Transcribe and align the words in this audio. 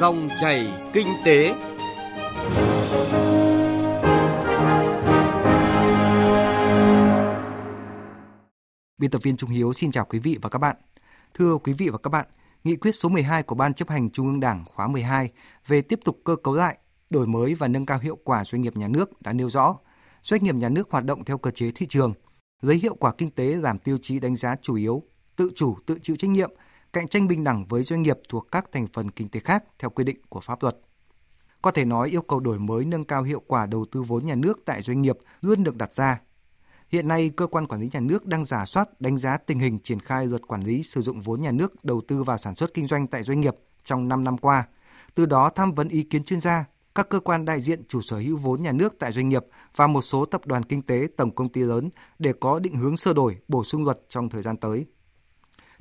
Dòng 0.00 0.28
chảy 0.36 0.68
kinh 0.92 1.06
tế. 1.24 1.54
Biên 8.98 9.10
tập 9.10 9.22
viên 9.22 9.36
Trung 9.36 9.50
Hiếu 9.50 9.72
xin 9.72 9.90
chào 9.90 10.04
quý 10.04 10.18
vị 10.18 10.38
và 10.42 10.48
các 10.48 10.58
bạn. 10.58 10.76
Thưa 11.34 11.58
quý 11.58 11.72
vị 11.72 11.88
và 11.88 11.98
các 11.98 12.10
bạn, 12.10 12.26
Nghị 12.64 12.76
quyết 12.76 12.92
số 12.92 13.08
12 13.08 13.42
của 13.42 13.54
Ban 13.54 13.74
chấp 13.74 13.90
hành 13.90 14.10
Trung 14.10 14.26
ương 14.26 14.40
Đảng 14.40 14.64
khóa 14.66 14.88
12 14.88 15.30
về 15.66 15.80
tiếp 15.80 16.00
tục 16.04 16.20
cơ 16.24 16.36
cấu 16.36 16.54
lại, 16.54 16.78
đổi 17.10 17.26
mới 17.26 17.54
và 17.54 17.68
nâng 17.68 17.86
cao 17.86 17.98
hiệu 17.98 18.18
quả 18.24 18.44
doanh 18.44 18.62
nghiệp 18.62 18.76
nhà 18.76 18.88
nước 18.88 19.22
đã 19.22 19.32
nêu 19.32 19.50
rõ, 19.50 19.76
doanh 20.22 20.44
nghiệp 20.44 20.54
nhà 20.54 20.68
nước 20.68 20.90
hoạt 20.90 21.04
động 21.04 21.24
theo 21.24 21.38
cơ 21.38 21.50
chế 21.50 21.70
thị 21.74 21.86
trường, 21.86 22.14
lấy 22.62 22.76
hiệu 22.76 22.94
quả 22.94 23.12
kinh 23.18 23.30
tế 23.30 23.56
làm 23.56 23.78
tiêu 23.78 23.98
chí 24.02 24.20
đánh 24.20 24.36
giá 24.36 24.56
chủ 24.62 24.74
yếu, 24.74 25.02
tự 25.36 25.50
chủ, 25.54 25.76
tự 25.86 25.98
chịu 26.02 26.16
trách 26.16 26.30
nhiệm, 26.30 26.50
cạnh 26.98 27.08
tranh 27.08 27.28
bình 27.28 27.44
đẳng 27.44 27.64
với 27.64 27.82
doanh 27.82 28.02
nghiệp 28.02 28.18
thuộc 28.28 28.46
các 28.52 28.72
thành 28.72 28.86
phần 28.92 29.10
kinh 29.10 29.28
tế 29.28 29.40
khác 29.40 29.64
theo 29.78 29.90
quy 29.90 30.04
định 30.04 30.16
của 30.28 30.40
pháp 30.40 30.62
luật. 30.62 30.76
Có 31.62 31.70
thể 31.70 31.84
nói 31.84 32.08
yêu 32.08 32.22
cầu 32.22 32.40
đổi 32.40 32.58
mới 32.58 32.84
nâng 32.84 33.04
cao 33.04 33.22
hiệu 33.22 33.42
quả 33.46 33.66
đầu 33.66 33.86
tư 33.92 34.02
vốn 34.02 34.26
nhà 34.26 34.34
nước 34.34 34.62
tại 34.64 34.82
doanh 34.82 35.02
nghiệp 35.02 35.18
luôn 35.40 35.64
được 35.64 35.76
đặt 35.76 35.92
ra. 35.94 36.20
Hiện 36.88 37.08
nay, 37.08 37.30
cơ 37.36 37.46
quan 37.46 37.66
quản 37.66 37.80
lý 37.80 37.88
nhà 37.92 38.00
nước 38.00 38.26
đang 38.26 38.44
giả 38.44 38.64
soát 38.64 39.00
đánh 39.00 39.16
giá 39.16 39.36
tình 39.36 39.58
hình 39.58 39.78
triển 39.78 40.00
khai 40.00 40.26
luật 40.26 40.42
quản 40.46 40.60
lý 40.60 40.82
sử 40.82 41.02
dụng 41.02 41.20
vốn 41.20 41.40
nhà 41.40 41.52
nước 41.52 41.84
đầu 41.84 42.00
tư 42.08 42.22
vào 42.22 42.38
sản 42.38 42.54
xuất 42.54 42.74
kinh 42.74 42.86
doanh 42.86 43.06
tại 43.06 43.22
doanh 43.22 43.40
nghiệp 43.40 43.56
trong 43.84 44.08
5 44.08 44.24
năm 44.24 44.38
qua. 44.38 44.68
Từ 45.14 45.26
đó 45.26 45.50
tham 45.50 45.74
vấn 45.74 45.88
ý 45.88 46.02
kiến 46.02 46.24
chuyên 46.24 46.40
gia, 46.40 46.64
các 46.94 47.08
cơ 47.08 47.20
quan 47.20 47.44
đại 47.44 47.60
diện 47.60 47.82
chủ 47.88 48.00
sở 48.00 48.18
hữu 48.18 48.36
vốn 48.36 48.62
nhà 48.62 48.72
nước 48.72 48.94
tại 48.98 49.12
doanh 49.12 49.28
nghiệp 49.28 49.44
và 49.76 49.86
một 49.86 50.02
số 50.02 50.24
tập 50.24 50.46
đoàn 50.46 50.62
kinh 50.62 50.82
tế 50.82 51.08
tổng 51.16 51.34
công 51.34 51.48
ty 51.48 51.60
lớn 51.60 51.90
để 52.18 52.32
có 52.40 52.58
định 52.58 52.74
hướng 52.76 52.96
sửa 52.96 53.12
đổi, 53.12 53.36
bổ 53.48 53.64
sung 53.64 53.84
luật 53.84 53.98
trong 54.08 54.28
thời 54.28 54.42
gian 54.42 54.56
tới. 54.56 54.86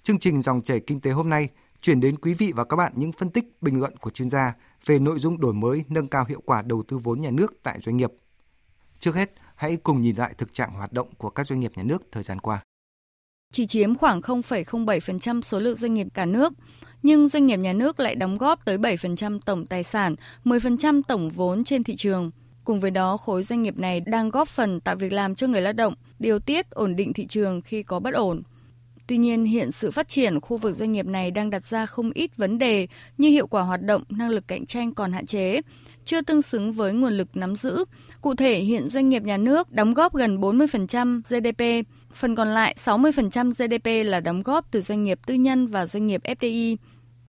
Chương 0.03 0.19
trình 0.19 0.41
dòng 0.41 0.61
chảy 0.61 0.79
kinh 0.79 1.01
tế 1.01 1.11
hôm 1.11 1.29
nay 1.29 1.49
chuyển 1.81 1.99
đến 1.99 2.17
quý 2.17 2.33
vị 2.33 2.51
và 2.55 2.63
các 2.63 2.77
bạn 2.77 2.91
những 2.95 3.11
phân 3.11 3.29
tích 3.29 3.61
bình 3.61 3.79
luận 3.79 3.97
của 3.97 4.09
chuyên 4.09 4.29
gia 4.29 4.53
về 4.85 4.99
nội 4.99 5.19
dung 5.19 5.39
đổi 5.39 5.53
mới 5.53 5.83
nâng 5.89 6.07
cao 6.07 6.25
hiệu 6.29 6.41
quả 6.45 6.61
đầu 6.61 6.83
tư 6.87 6.97
vốn 6.97 7.21
nhà 7.21 7.31
nước 7.31 7.53
tại 7.63 7.79
doanh 7.81 7.97
nghiệp. 7.97 8.11
Trước 8.99 9.15
hết, 9.15 9.31
hãy 9.55 9.77
cùng 9.77 10.01
nhìn 10.01 10.15
lại 10.15 10.33
thực 10.37 10.53
trạng 10.53 10.73
hoạt 10.73 10.93
động 10.93 11.07
của 11.17 11.29
các 11.29 11.47
doanh 11.47 11.59
nghiệp 11.59 11.71
nhà 11.75 11.83
nước 11.83 12.03
thời 12.11 12.23
gian 12.23 12.39
qua. 12.39 12.63
Chỉ 13.53 13.65
chiếm 13.65 13.95
khoảng 13.95 14.21
0,07% 14.21 15.41
số 15.41 15.59
lượng 15.59 15.75
doanh 15.75 15.93
nghiệp 15.93 16.07
cả 16.13 16.25
nước, 16.25 16.53
nhưng 17.03 17.27
doanh 17.27 17.45
nghiệp 17.45 17.57
nhà 17.57 17.73
nước 17.73 17.99
lại 17.99 18.15
đóng 18.15 18.37
góp 18.37 18.65
tới 18.65 18.77
7% 18.77 19.39
tổng 19.45 19.65
tài 19.65 19.83
sản, 19.83 20.15
10% 20.43 21.01
tổng 21.07 21.29
vốn 21.29 21.63
trên 21.63 21.83
thị 21.83 21.95
trường. 21.95 22.31
Cùng 22.63 22.79
với 22.79 22.91
đó, 22.91 23.17
khối 23.17 23.43
doanh 23.43 23.63
nghiệp 23.63 23.77
này 23.77 23.99
đang 23.99 24.29
góp 24.29 24.47
phần 24.47 24.79
tạo 24.79 24.95
việc 24.95 25.13
làm 25.13 25.35
cho 25.35 25.47
người 25.47 25.61
lao 25.61 25.73
động, 25.73 25.93
điều 26.19 26.39
tiết 26.39 26.69
ổn 26.69 26.95
định 26.95 27.13
thị 27.13 27.27
trường 27.27 27.61
khi 27.61 27.83
có 27.83 27.99
bất 27.99 28.13
ổn. 28.13 28.43
Tuy 29.07 29.17
nhiên, 29.17 29.45
hiện 29.45 29.71
sự 29.71 29.91
phát 29.91 30.07
triển 30.07 30.41
khu 30.41 30.57
vực 30.57 30.75
doanh 30.75 30.91
nghiệp 30.91 31.05
này 31.05 31.31
đang 31.31 31.49
đặt 31.49 31.65
ra 31.65 31.85
không 31.85 32.11
ít 32.11 32.37
vấn 32.37 32.57
đề 32.57 32.87
như 33.17 33.29
hiệu 33.29 33.47
quả 33.47 33.61
hoạt 33.61 33.81
động, 33.81 34.03
năng 34.09 34.29
lực 34.29 34.47
cạnh 34.47 34.65
tranh 34.65 34.93
còn 34.93 35.11
hạn 35.11 35.25
chế, 35.25 35.61
chưa 36.05 36.21
tương 36.21 36.41
xứng 36.41 36.73
với 36.73 36.93
nguồn 36.93 37.13
lực 37.13 37.27
nắm 37.33 37.55
giữ. 37.55 37.85
Cụ 38.21 38.35
thể, 38.35 38.59
hiện 38.59 38.87
doanh 38.87 39.09
nghiệp 39.09 39.23
nhà 39.23 39.37
nước 39.37 39.71
đóng 39.71 39.93
góp 39.93 40.15
gần 40.15 40.41
40% 40.41 41.21
GDP, 41.29 41.89
phần 42.13 42.35
còn 42.35 42.47
lại 42.47 42.75
60% 42.85 43.51
GDP 43.51 44.09
là 44.09 44.19
đóng 44.19 44.43
góp 44.43 44.71
từ 44.71 44.81
doanh 44.81 45.03
nghiệp 45.03 45.19
tư 45.25 45.33
nhân 45.33 45.67
và 45.67 45.87
doanh 45.87 46.07
nghiệp 46.07 46.21
FDI. 46.23 46.75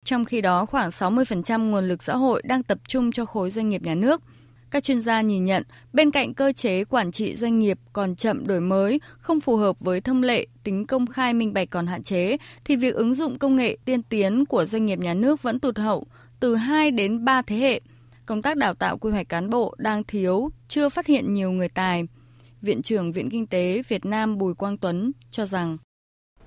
Trong 0.06 0.26
khi 0.26 0.42
đó, 0.42 0.66
khoảng 0.66 0.90
60% 0.90 1.72
nguồn 1.72 1.88
lực 1.88 2.04
xã 2.04 2.16
hội 2.16 2.42
đang 2.46 2.64
tập 2.64 2.78
trung 2.88 3.12
cho 3.12 3.26
khối 3.26 3.52
doanh 3.52 3.70
nghiệp 3.70 3.82
nhà 3.82 3.96
nước– 3.96 4.22
các 4.72 4.84
chuyên 4.84 5.02
gia 5.02 5.22
nhìn 5.22 5.46
nhận, 5.46 5.64
bên 5.94 6.12
cạnh 6.12 6.34
cơ 6.34 6.52
chế 6.52 6.84
quản 6.84 7.12
trị 7.12 7.36
doanh 7.36 7.60
nghiệp 7.60 7.80
còn 7.94 8.16
chậm 8.16 8.48
đổi 8.48 8.62
mới, 8.62 9.00
không 9.20 9.40
phù 9.40 9.56
hợp 9.56 9.80
với 9.80 10.02
thông 10.02 10.24
lệ, 10.24 10.48
tính 10.64 10.86
công 10.86 11.08
khai 11.08 11.34
minh 11.34 11.54
bạch 11.54 11.70
còn 11.70 11.88
hạn 11.88 12.04
chế, 12.04 12.38
thì 12.66 12.76
việc 12.76 12.96
ứng 12.96 13.14
dụng 13.14 13.38
công 13.38 13.56
nghệ 13.56 13.78
tiên 13.86 14.04
tiến 14.04 14.46
của 14.46 14.66
doanh 14.66 14.86
nghiệp 14.86 15.00
nhà 15.00 15.14
nước 15.14 15.42
vẫn 15.42 15.60
tụt 15.60 15.78
hậu, 15.78 16.08
từ 16.40 16.56
2 16.56 16.92
đến 16.92 17.26
3 17.26 17.42
thế 17.42 17.58
hệ. 17.58 17.82
Công 18.26 18.42
tác 18.42 18.58
đào 18.58 18.74
tạo 18.74 18.98
quy 18.98 19.12
hoạch 19.12 19.30
cán 19.30 19.50
bộ 19.50 19.76
đang 19.78 20.04
thiếu, 20.04 20.50
chưa 20.68 20.90
phát 20.90 21.06
hiện 21.06 21.34
nhiều 21.34 21.52
người 21.52 21.70
tài. 21.70 22.04
Viện 22.62 22.82
trưởng 22.82 23.12
Viện 23.12 23.30
Kinh 23.30 23.48
tế 23.48 23.82
Việt 23.88 24.06
Nam 24.06 24.38
Bùi 24.38 24.54
Quang 24.54 24.78
Tuấn 24.78 25.12
cho 25.32 25.46
rằng 25.46 25.78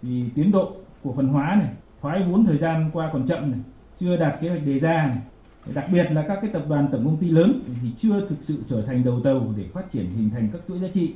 thì 0.02 0.24
tiến 0.34 0.50
độ 0.50 0.72
của 1.02 1.12
phần 1.16 1.28
hóa 1.28 1.56
này, 1.60 1.72
thoái 2.00 2.22
vốn 2.30 2.46
thời 2.46 2.58
gian 2.58 2.90
qua 2.92 3.10
còn 3.12 3.26
chậm 3.28 3.50
này, 3.50 3.60
chưa 4.00 4.16
đạt 4.16 4.40
kế 4.40 4.48
hoạch 4.48 4.66
đề 4.66 4.78
ra 4.78 5.06
này, 5.06 5.18
đặc 5.66 5.86
biệt 5.92 6.12
là 6.12 6.24
các 6.28 6.38
cái 6.42 6.50
tập 6.52 6.64
đoàn 6.68 6.88
tổng 6.92 7.04
công 7.04 7.16
ty 7.16 7.30
lớn 7.30 7.60
thì 7.82 7.88
chưa 7.98 8.26
thực 8.28 8.38
sự 8.42 8.62
trở 8.68 8.82
thành 8.82 9.04
đầu 9.04 9.20
tàu 9.24 9.54
để 9.56 9.64
phát 9.72 9.92
triển 9.92 10.04
hình 10.16 10.30
thành 10.30 10.48
các 10.52 10.60
chuỗi 10.68 10.78
giá 10.78 10.88
trị, 10.94 11.14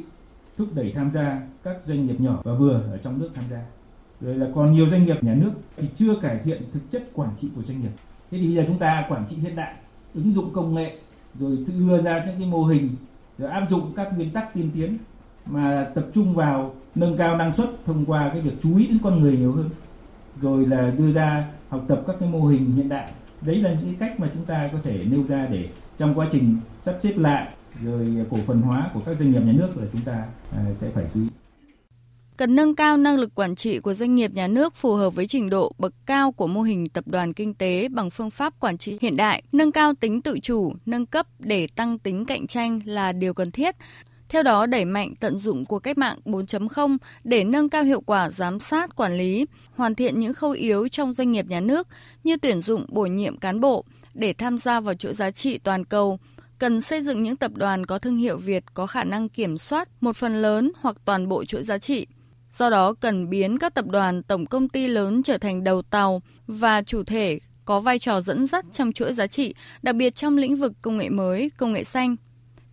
thúc 0.59 0.69
đẩy 0.75 0.93
tham 0.95 1.11
gia 1.15 1.43
các 1.63 1.77
doanh 1.87 2.07
nghiệp 2.07 2.21
nhỏ 2.21 2.41
và 2.45 2.55
vừa 2.55 2.73
ở 2.73 2.99
trong 3.05 3.19
nước 3.19 3.31
tham 3.35 3.45
gia. 3.51 3.63
Rồi 4.21 4.35
là 4.35 4.47
còn 4.55 4.73
nhiều 4.73 4.87
doanh 4.91 5.05
nghiệp 5.05 5.25
nhà 5.25 5.35
nước 5.35 5.53
thì 5.77 5.89
chưa 5.97 6.15
cải 6.15 6.39
thiện 6.45 6.63
thực 6.73 6.91
chất 6.93 7.11
quản 7.15 7.31
trị 7.41 7.49
của 7.57 7.63
doanh 7.63 7.81
nghiệp. 7.81 7.91
Thế 8.31 8.39
thì 8.39 8.47
bây 8.47 8.55
giờ 8.55 8.65
chúng 8.67 8.79
ta 8.79 9.05
quản 9.09 9.27
trị 9.29 9.37
hiện 9.37 9.57
đại, 9.57 9.75
ứng 10.15 10.35
dụng 10.35 10.53
công 10.53 10.75
nghệ, 10.75 10.99
rồi 11.41 11.59
đưa 11.67 12.03
ra 12.03 12.25
những 12.27 12.39
cái 12.39 12.49
mô 12.49 12.65
hình, 12.65 12.89
rồi 13.39 13.51
áp 13.51 13.67
dụng 13.71 13.93
các 13.97 14.17
nguyên 14.17 14.31
tắc 14.31 14.55
tiên 14.55 14.71
tiến 14.75 14.99
mà 15.47 15.87
tập 15.95 16.07
trung 16.15 16.35
vào 16.35 16.75
nâng 16.95 17.17
cao 17.17 17.37
năng 17.37 17.57
suất 17.57 17.71
thông 17.87 18.05
qua 18.05 18.29
cái 18.29 18.41
việc 18.41 18.55
chú 18.63 18.77
ý 18.77 18.87
đến 18.87 18.99
con 19.03 19.21
người 19.21 19.37
nhiều 19.37 19.53
hơn. 19.53 19.71
Rồi 20.41 20.67
là 20.67 20.91
đưa 20.91 21.13
ra 21.13 21.51
học 21.69 21.85
tập 21.89 22.03
các 22.07 22.17
cái 22.21 22.29
mô 22.29 22.47
hình 22.47 22.73
hiện 22.73 22.89
đại 22.89 23.13
đấy 23.47 23.57
là 23.57 23.71
những 23.71 23.95
cái 23.95 24.09
cách 24.09 24.21
mà 24.21 24.29
chúng 24.35 24.45
ta 24.45 24.71
có 24.73 24.79
thể 24.85 25.05
nêu 25.11 25.25
ra 25.29 25.47
để 25.47 25.69
trong 25.99 26.15
quá 26.15 26.27
trình 26.33 26.57
sắp 26.83 26.95
xếp 27.01 27.13
lại 27.17 27.49
rồi 27.85 28.27
cổ 28.31 28.37
phần 28.47 28.63
hóa 28.63 28.91
của 28.95 29.01
các 29.07 29.17
doanh 29.19 29.33
nghiệp 29.33 29.41
nhà 29.41 29.53
nước 29.53 29.69
là 29.77 29.87
chúng 29.93 30.03
ta 30.03 30.25
à, 30.53 30.65
sẽ 30.77 30.91
phải 30.91 31.05
chú 31.15 31.21
ý 31.21 31.29
cần 32.37 32.57
nâng 32.57 32.75
cao 32.75 32.97
năng 32.97 33.17
lực 33.17 33.35
quản 33.35 33.55
trị 33.55 33.79
của 33.79 33.95
doanh 33.95 34.15
nghiệp 34.15 34.31
nhà 34.35 34.49
nước 34.49 34.75
phù 34.75 34.95
hợp 34.95 35.11
với 35.11 35.27
trình 35.27 35.51
độ 35.51 35.73
bậc 35.79 35.95
cao 36.07 36.33
của 36.33 36.47
mô 36.47 36.63
hình 36.63 36.87
tập 36.89 37.05
đoàn 37.09 37.33
kinh 37.33 37.55
tế 37.55 37.89
bằng 37.89 38.11
phương 38.11 38.31
pháp 38.31 38.61
quản 38.61 38.79
trị 38.79 38.99
hiện 39.01 39.17
đại, 39.17 39.43
nâng 39.53 39.73
cao 39.73 39.95
tính 39.95 40.23
tự 40.23 40.39
chủ, 40.39 40.73
nâng 40.87 41.07
cấp 41.07 41.27
để 41.39 41.67
tăng 41.67 41.99
tính 41.99 42.25
cạnh 42.25 42.47
tranh 42.47 42.81
là 42.85 43.13
điều 43.13 43.35
cần 43.35 43.51
thiết. 43.51 43.75
Theo 44.35 44.43
đó, 44.43 44.67
đẩy 44.67 44.85
mạnh 44.85 45.15
tận 45.21 45.39
dụng 45.39 45.65
của 45.65 45.79
cách 45.79 45.99
mạng 45.99 46.19
4.0 46.25 46.97
để 47.25 47.45
nâng 47.45 47.69
cao 47.69 47.85
hiệu 47.85 48.01
quả 48.01 48.31
giám 48.31 48.61
sát 48.61 48.97
quản 48.97 49.13
lý, 49.13 49.47
hoàn 49.71 49.95
thiện 49.95 50.21
những 50.21 50.35
khâu 50.35 50.51
yếu 50.51 50.89
trong 50.89 51.15
doanh 51.15 51.33
nghiệp 51.33 51.47
nhà 51.47 51.61
nước 51.61 51.89
như 52.25 52.37
tuyển 52.37 52.61
dụng 52.61 52.87
bổ 52.89 53.07
nhiệm 53.07 53.37
cán 53.37 53.61
bộ 53.61 53.85
để 54.15 54.33
tham 54.33 54.59
gia 54.59 54.81
vào 54.81 54.95
chuỗi 54.95 55.15
giá 55.15 55.31
trị 55.31 55.59
toàn 55.59 55.85
cầu, 55.85 56.19
cần 56.59 56.81
xây 56.81 57.03
dựng 57.03 57.23
những 57.23 57.37
tập 57.37 57.53
đoàn 57.55 57.87
có 57.87 57.99
thương 57.99 58.17
hiệu 58.17 58.37
Việt 58.37 58.65
có 58.75 58.87
khả 58.87 59.05
năng 59.05 59.29
kiểm 59.29 59.59
soát 59.59 59.89
một 60.01 60.17
phần 60.17 60.43
lớn 60.43 60.73
hoặc 60.81 60.97
toàn 61.05 61.29
bộ 61.29 61.45
chuỗi 61.45 61.63
giá 61.63 61.79
trị. 61.79 62.07
Do 62.53 62.71
đó, 62.71 62.93
cần 62.93 63.31
biến 63.31 63.59
các 63.59 63.75
tập 63.75 63.87
đoàn 63.89 64.23
tổng 64.23 64.47
công 64.47 64.69
ty 64.69 64.87
lớn 64.87 65.23
trở 65.23 65.39
thành 65.39 65.65
đầu 65.65 65.83
tàu 65.83 66.23
và 66.47 66.83
chủ 66.83 67.03
thể 67.05 67.39
có 67.65 67.81
vai 67.81 67.99
trò 67.99 68.21
dẫn 68.21 68.47
dắt 68.47 68.65
trong 68.73 68.93
chuỗi 68.93 69.13
giá 69.13 69.27
trị, 69.27 69.55
đặc 69.83 69.97
biệt 69.97 70.15
trong 70.15 70.37
lĩnh 70.37 70.57
vực 70.57 70.73
công 70.83 70.99
nghệ 70.99 71.09
mới, 71.09 71.51
công 71.57 71.73
nghệ 71.73 71.85
xanh. 71.85 72.17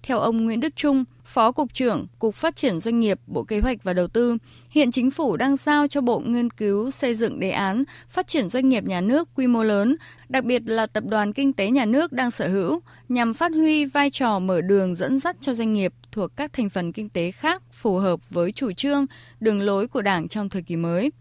Theo 0.04 0.20
ông 0.20 0.46
Nguyễn 0.46 0.60
Đức 0.60 0.76
Trung, 0.76 1.04
Phó 1.34 1.52
Cục 1.52 1.74
trưởng 1.74 2.08
Cục 2.20 2.36
Phát 2.36 2.56
triển 2.56 2.80
Doanh 2.80 3.00
nghiệp 3.00 3.20
Bộ 3.28 3.44
Kế 3.44 3.60
hoạch 3.60 3.84
và 3.84 3.94
Đầu 3.94 4.08
tư, 4.08 4.38
hiện 4.70 4.92
chính 4.92 5.12
phủ 5.12 5.38
đang 5.38 5.56
giao 5.56 5.88
cho 5.88 6.02
Bộ 6.02 6.20
Nghiên 6.20 6.50
cứu 6.50 6.92
xây 6.92 7.16
dựng 7.16 7.40
đề 7.40 7.52
án 7.52 7.84
phát 8.10 8.28
triển 8.28 8.50
doanh 8.50 8.70
nghiệp 8.70 8.84
nhà 8.84 9.02
nước 9.02 9.30
quy 9.36 9.48
mô 9.48 9.64
lớn, 9.64 9.96
đặc 10.30 10.44
biệt 10.44 10.62
là 10.66 10.88
tập 10.88 11.04
đoàn 11.08 11.34
kinh 11.34 11.54
tế 11.54 11.70
nhà 11.70 11.86
nước 11.86 12.12
đang 12.12 12.32
sở 12.32 12.48
hữu, 12.48 12.80
nhằm 13.10 13.34
phát 13.34 13.52
huy 13.52 13.86
vai 13.86 14.10
trò 14.10 14.40
mở 14.40 14.62
đường 14.62 14.96
dẫn 14.96 15.20
dắt 15.20 15.36
cho 15.42 15.54
doanh 15.54 15.74
nghiệp 15.74 15.94
thuộc 16.12 16.32
các 16.36 16.54
thành 16.54 16.70
phần 16.70 16.94
kinh 16.94 17.10
tế 17.10 17.32
khác 17.32 17.64
phù 17.72 17.98
hợp 17.98 18.30
với 18.30 18.52
chủ 18.52 18.72
trương, 18.72 19.06
đường 19.40 19.62
lối 19.62 19.88
của 19.88 20.02
Đảng 20.02 20.28
trong 20.28 20.50
thời 20.50 20.62
kỳ 20.62 20.76
mới. 20.76 21.12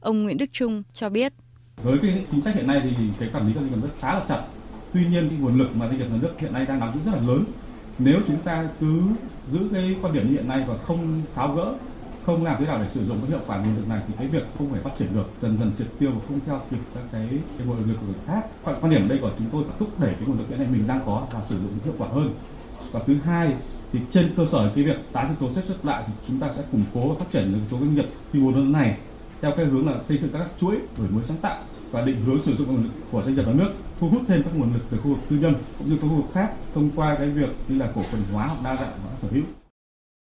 Ông 0.00 0.22
Nguyễn 0.22 0.36
Đức 0.36 0.52
Trung 0.52 0.82
cho 0.92 1.08
biết. 1.08 1.32
Với 1.82 1.98
cái 2.02 2.24
chính 2.30 2.40
sách 2.40 2.54
hiện 2.54 2.66
nay 2.66 2.80
thì 2.84 3.04
cái 3.20 3.28
quản 3.32 3.46
lý 3.46 3.52
các 3.54 3.60
doanh 3.60 3.70
nghiệp 3.70 3.82
rất 3.82 3.94
khá 4.00 4.14
là 4.14 4.24
chặt. 4.28 4.42
Tuy 4.94 5.06
nhiên 5.06 5.28
cái 5.28 5.38
nguồn 5.38 5.58
lực 5.58 5.76
mà 5.76 5.86
doanh 5.86 5.98
nghiệp 5.98 6.06
nhà 6.10 6.18
nước 6.22 6.32
hiện 6.38 6.52
nay 6.52 6.66
đang 6.66 6.80
nắm 6.80 6.94
giữ 6.94 7.00
rất 7.06 7.12
là 7.14 7.26
lớn 7.26 7.44
nếu 7.98 8.20
chúng 8.28 8.36
ta 8.36 8.68
cứ 8.80 9.02
giữ 9.50 9.68
cái 9.72 9.96
quan 10.02 10.14
điểm 10.14 10.26
như 10.26 10.32
hiện 10.32 10.48
nay 10.48 10.64
và 10.68 10.76
không 10.76 11.22
tháo 11.34 11.54
gỡ 11.54 11.74
không 12.26 12.44
làm 12.44 12.56
thế 12.58 12.66
nào 12.66 12.78
để 12.78 12.88
sử 12.88 13.04
dụng 13.04 13.18
cái 13.20 13.30
hiệu 13.30 13.40
quả 13.46 13.58
nguồn 13.58 13.76
lực 13.76 13.88
này 13.88 14.00
thì 14.08 14.14
cái 14.18 14.26
việc 14.26 14.42
không 14.58 14.70
phải 14.70 14.80
phát 14.80 14.90
triển 14.98 15.08
được 15.14 15.26
dần 15.40 15.58
dần 15.58 15.72
triệt 15.78 15.86
tiêu 15.98 16.10
và 16.10 16.20
không 16.28 16.40
theo 16.46 16.60
kịp 16.70 16.78
các 16.94 17.02
cái, 17.12 17.28
cái 17.58 17.66
nguồn 17.66 17.78
lực 17.88 17.96
của 18.00 18.06
người 18.06 18.14
khác. 18.26 18.46
Quan, 18.64 18.76
quan 18.80 18.92
điểm 18.92 19.08
đây 19.08 19.18
của 19.18 19.30
chúng 19.38 19.48
tôi 19.52 19.64
là 19.64 19.70
thúc 19.78 20.00
đẩy 20.00 20.14
cái 20.14 20.22
nguồn 20.26 20.38
lực 20.38 20.48
hiện 20.48 20.58
nay 20.58 20.68
mình 20.70 20.86
đang 20.86 21.00
có 21.06 21.26
và 21.32 21.40
sử 21.48 21.56
dụng 21.56 21.78
hiệu 21.84 21.94
quả 21.98 22.08
hơn. 22.08 22.34
Và 22.92 23.00
thứ 23.06 23.14
hai 23.24 23.54
thì 23.92 24.00
trên 24.10 24.28
cơ 24.36 24.46
sở 24.46 24.70
cái 24.74 24.84
việc 24.84 24.96
tái 25.12 25.26
cơ 25.28 25.34
cấu 25.40 25.52
xếp 25.52 25.62
xếp 25.68 25.74
lại 25.82 26.04
thì 26.06 26.12
chúng 26.28 26.40
ta 26.40 26.52
sẽ 26.52 26.62
củng 26.72 26.84
cố 26.94 27.08
và 27.08 27.14
phát 27.18 27.30
triển 27.30 27.52
được 27.52 27.58
số 27.70 27.78
doanh 27.78 27.94
nghiệp 27.94 28.06
quy 28.32 28.40
mô 28.40 28.50
lớn 28.50 28.72
này 28.72 28.96
theo 29.40 29.52
cái 29.56 29.66
hướng 29.66 29.86
là 29.86 29.94
xây 30.08 30.18
dựng 30.18 30.32
các 30.32 30.46
chuỗi 30.60 30.76
đổi 30.98 31.08
mới 31.08 31.24
sáng 31.24 31.36
tạo 31.36 31.62
và 31.90 32.00
định 32.04 32.24
hướng 32.24 32.42
sử 32.42 32.56
dụng 32.56 32.68
nguồn 32.68 32.84
lực 32.84 32.90
của 33.10 33.22
doanh 33.22 33.34
nghiệp 33.34 33.42
nhà 33.46 33.52
nước 33.52 33.72
thu 34.00 34.08
hút 34.08 34.22
thêm 34.28 34.42
các 34.42 34.50
nguồn 34.54 34.74
lực 34.74 34.82
từ 34.90 34.98
khu 34.98 35.08
vực 35.08 35.18
tư 35.30 35.38
nhân 35.38 35.54
cũng 35.78 35.90
như 35.90 35.98
các 36.02 36.08
khu 36.08 36.16
vực 36.16 36.32
khác 36.34 36.52
thông 36.74 36.90
qua 36.96 37.16
cái 37.18 37.30
việc 37.30 37.50
như 37.68 37.78
là 37.78 37.92
cổ 37.94 38.02
phần 38.10 38.22
hóa 38.32 38.46
hoặc 38.46 38.62
đa 38.64 38.76
dạng 38.76 39.00
hóa 39.02 39.12
sở 39.18 39.28
hữu. 39.30 39.44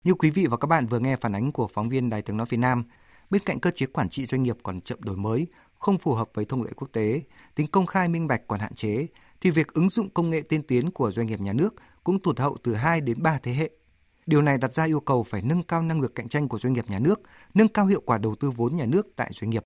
Như 0.05 0.14
quý 0.14 0.31
vị 0.31 0.46
và 0.46 0.56
các 0.56 0.67
bạn 0.67 0.87
vừa 0.87 0.99
nghe 0.99 1.17
phản 1.17 1.35
ánh 1.35 1.52
của 1.52 1.69
phóng 1.69 1.88
viên 1.88 2.11
Đài 2.11 2.23
tiếng 2.23 2.37
nói 2.37 2.46
Việt 2.50 2.56
Nam, 2.56 2.85
bên 3.31 3.43
cạnh 3.44 3.61
cơ 3.61 3.70
chế 3.70 3.87
quản 3.87 4.08
trị 4.08 4.25
doanh 4.25 4.43
nghiệp 4.43 4.56
còn 4.62 4.81
chậm 4.81 4.99
đổi 5.02 5.17
mới, 5.17 5.46
không 5.75 5.99
phù 5.99 6.14
hợp 6.14 6.29
với 6.35 6.44
thông 6.44 6.62
lệ 6.62 6.70
quốc 6.76 6.88
tế, 6.93 7.23
tính 7.55 7.67
công 7.67 7.87
khai 7.87 8.08
minh 8.08 8.26
bạch 8.26 8.43
còn 8.49 8.61
hạn 8.61 8.75
chế, 8.75 9.06
thì 9.40 9.50
việc 9.50 9.75
ứng 9.75 9.88
dụng 9.88 10.11
công 10.11 10.31
nghệ 10.31 10.40
tiên 10.40 10.62
tiến 10.62 10.90
của 10.90 11.11
doanh 11.11 11.26
nghiệp 11.26 11.40
nhà 11.40 11.52
nước 11.52 11.75
cũng 12.05 12.23
tụt 12.23 12.38
hậu 12.38 12.56
từ 12.62 12.75
2 12.75 13.00
đến 13.00 13.23
3 13.23 13.38
thế 13.43 13.52
hệ. 13.52 13.70
Điều 14.26 14.43
này 14.43 14.58
đặt 14.58 14.73
ra 14.73 14.85
yêu 14.85 15.00
cầu 15.00 15.23
phải 15.23 15.43
nâng 15.43 15.62
cao 15.62 15.82
năng 15.82 16.00
lực 16.00 16.14
cạnh 16.14 16.29
tranh 16.29 16.49
của 16.49 16.58
doanh 16.58 16.73
nghiệp 16.73 16.90
nhà 16.90 16.99
nước, 16.99 17.20
nâng 17.55 17.69
cao 17.69 17.87
hiệu 17.87 18.02
quả 18.06 18.19
đầu 18.19 18.35
tư 18.35 18.50
vốn 18.50 18.76
nhà 18.76 18.87
nước 18.87 19.06
tại 19.17 19.31
doanh 19.32 19.50
nghiệp. 19.50 19.63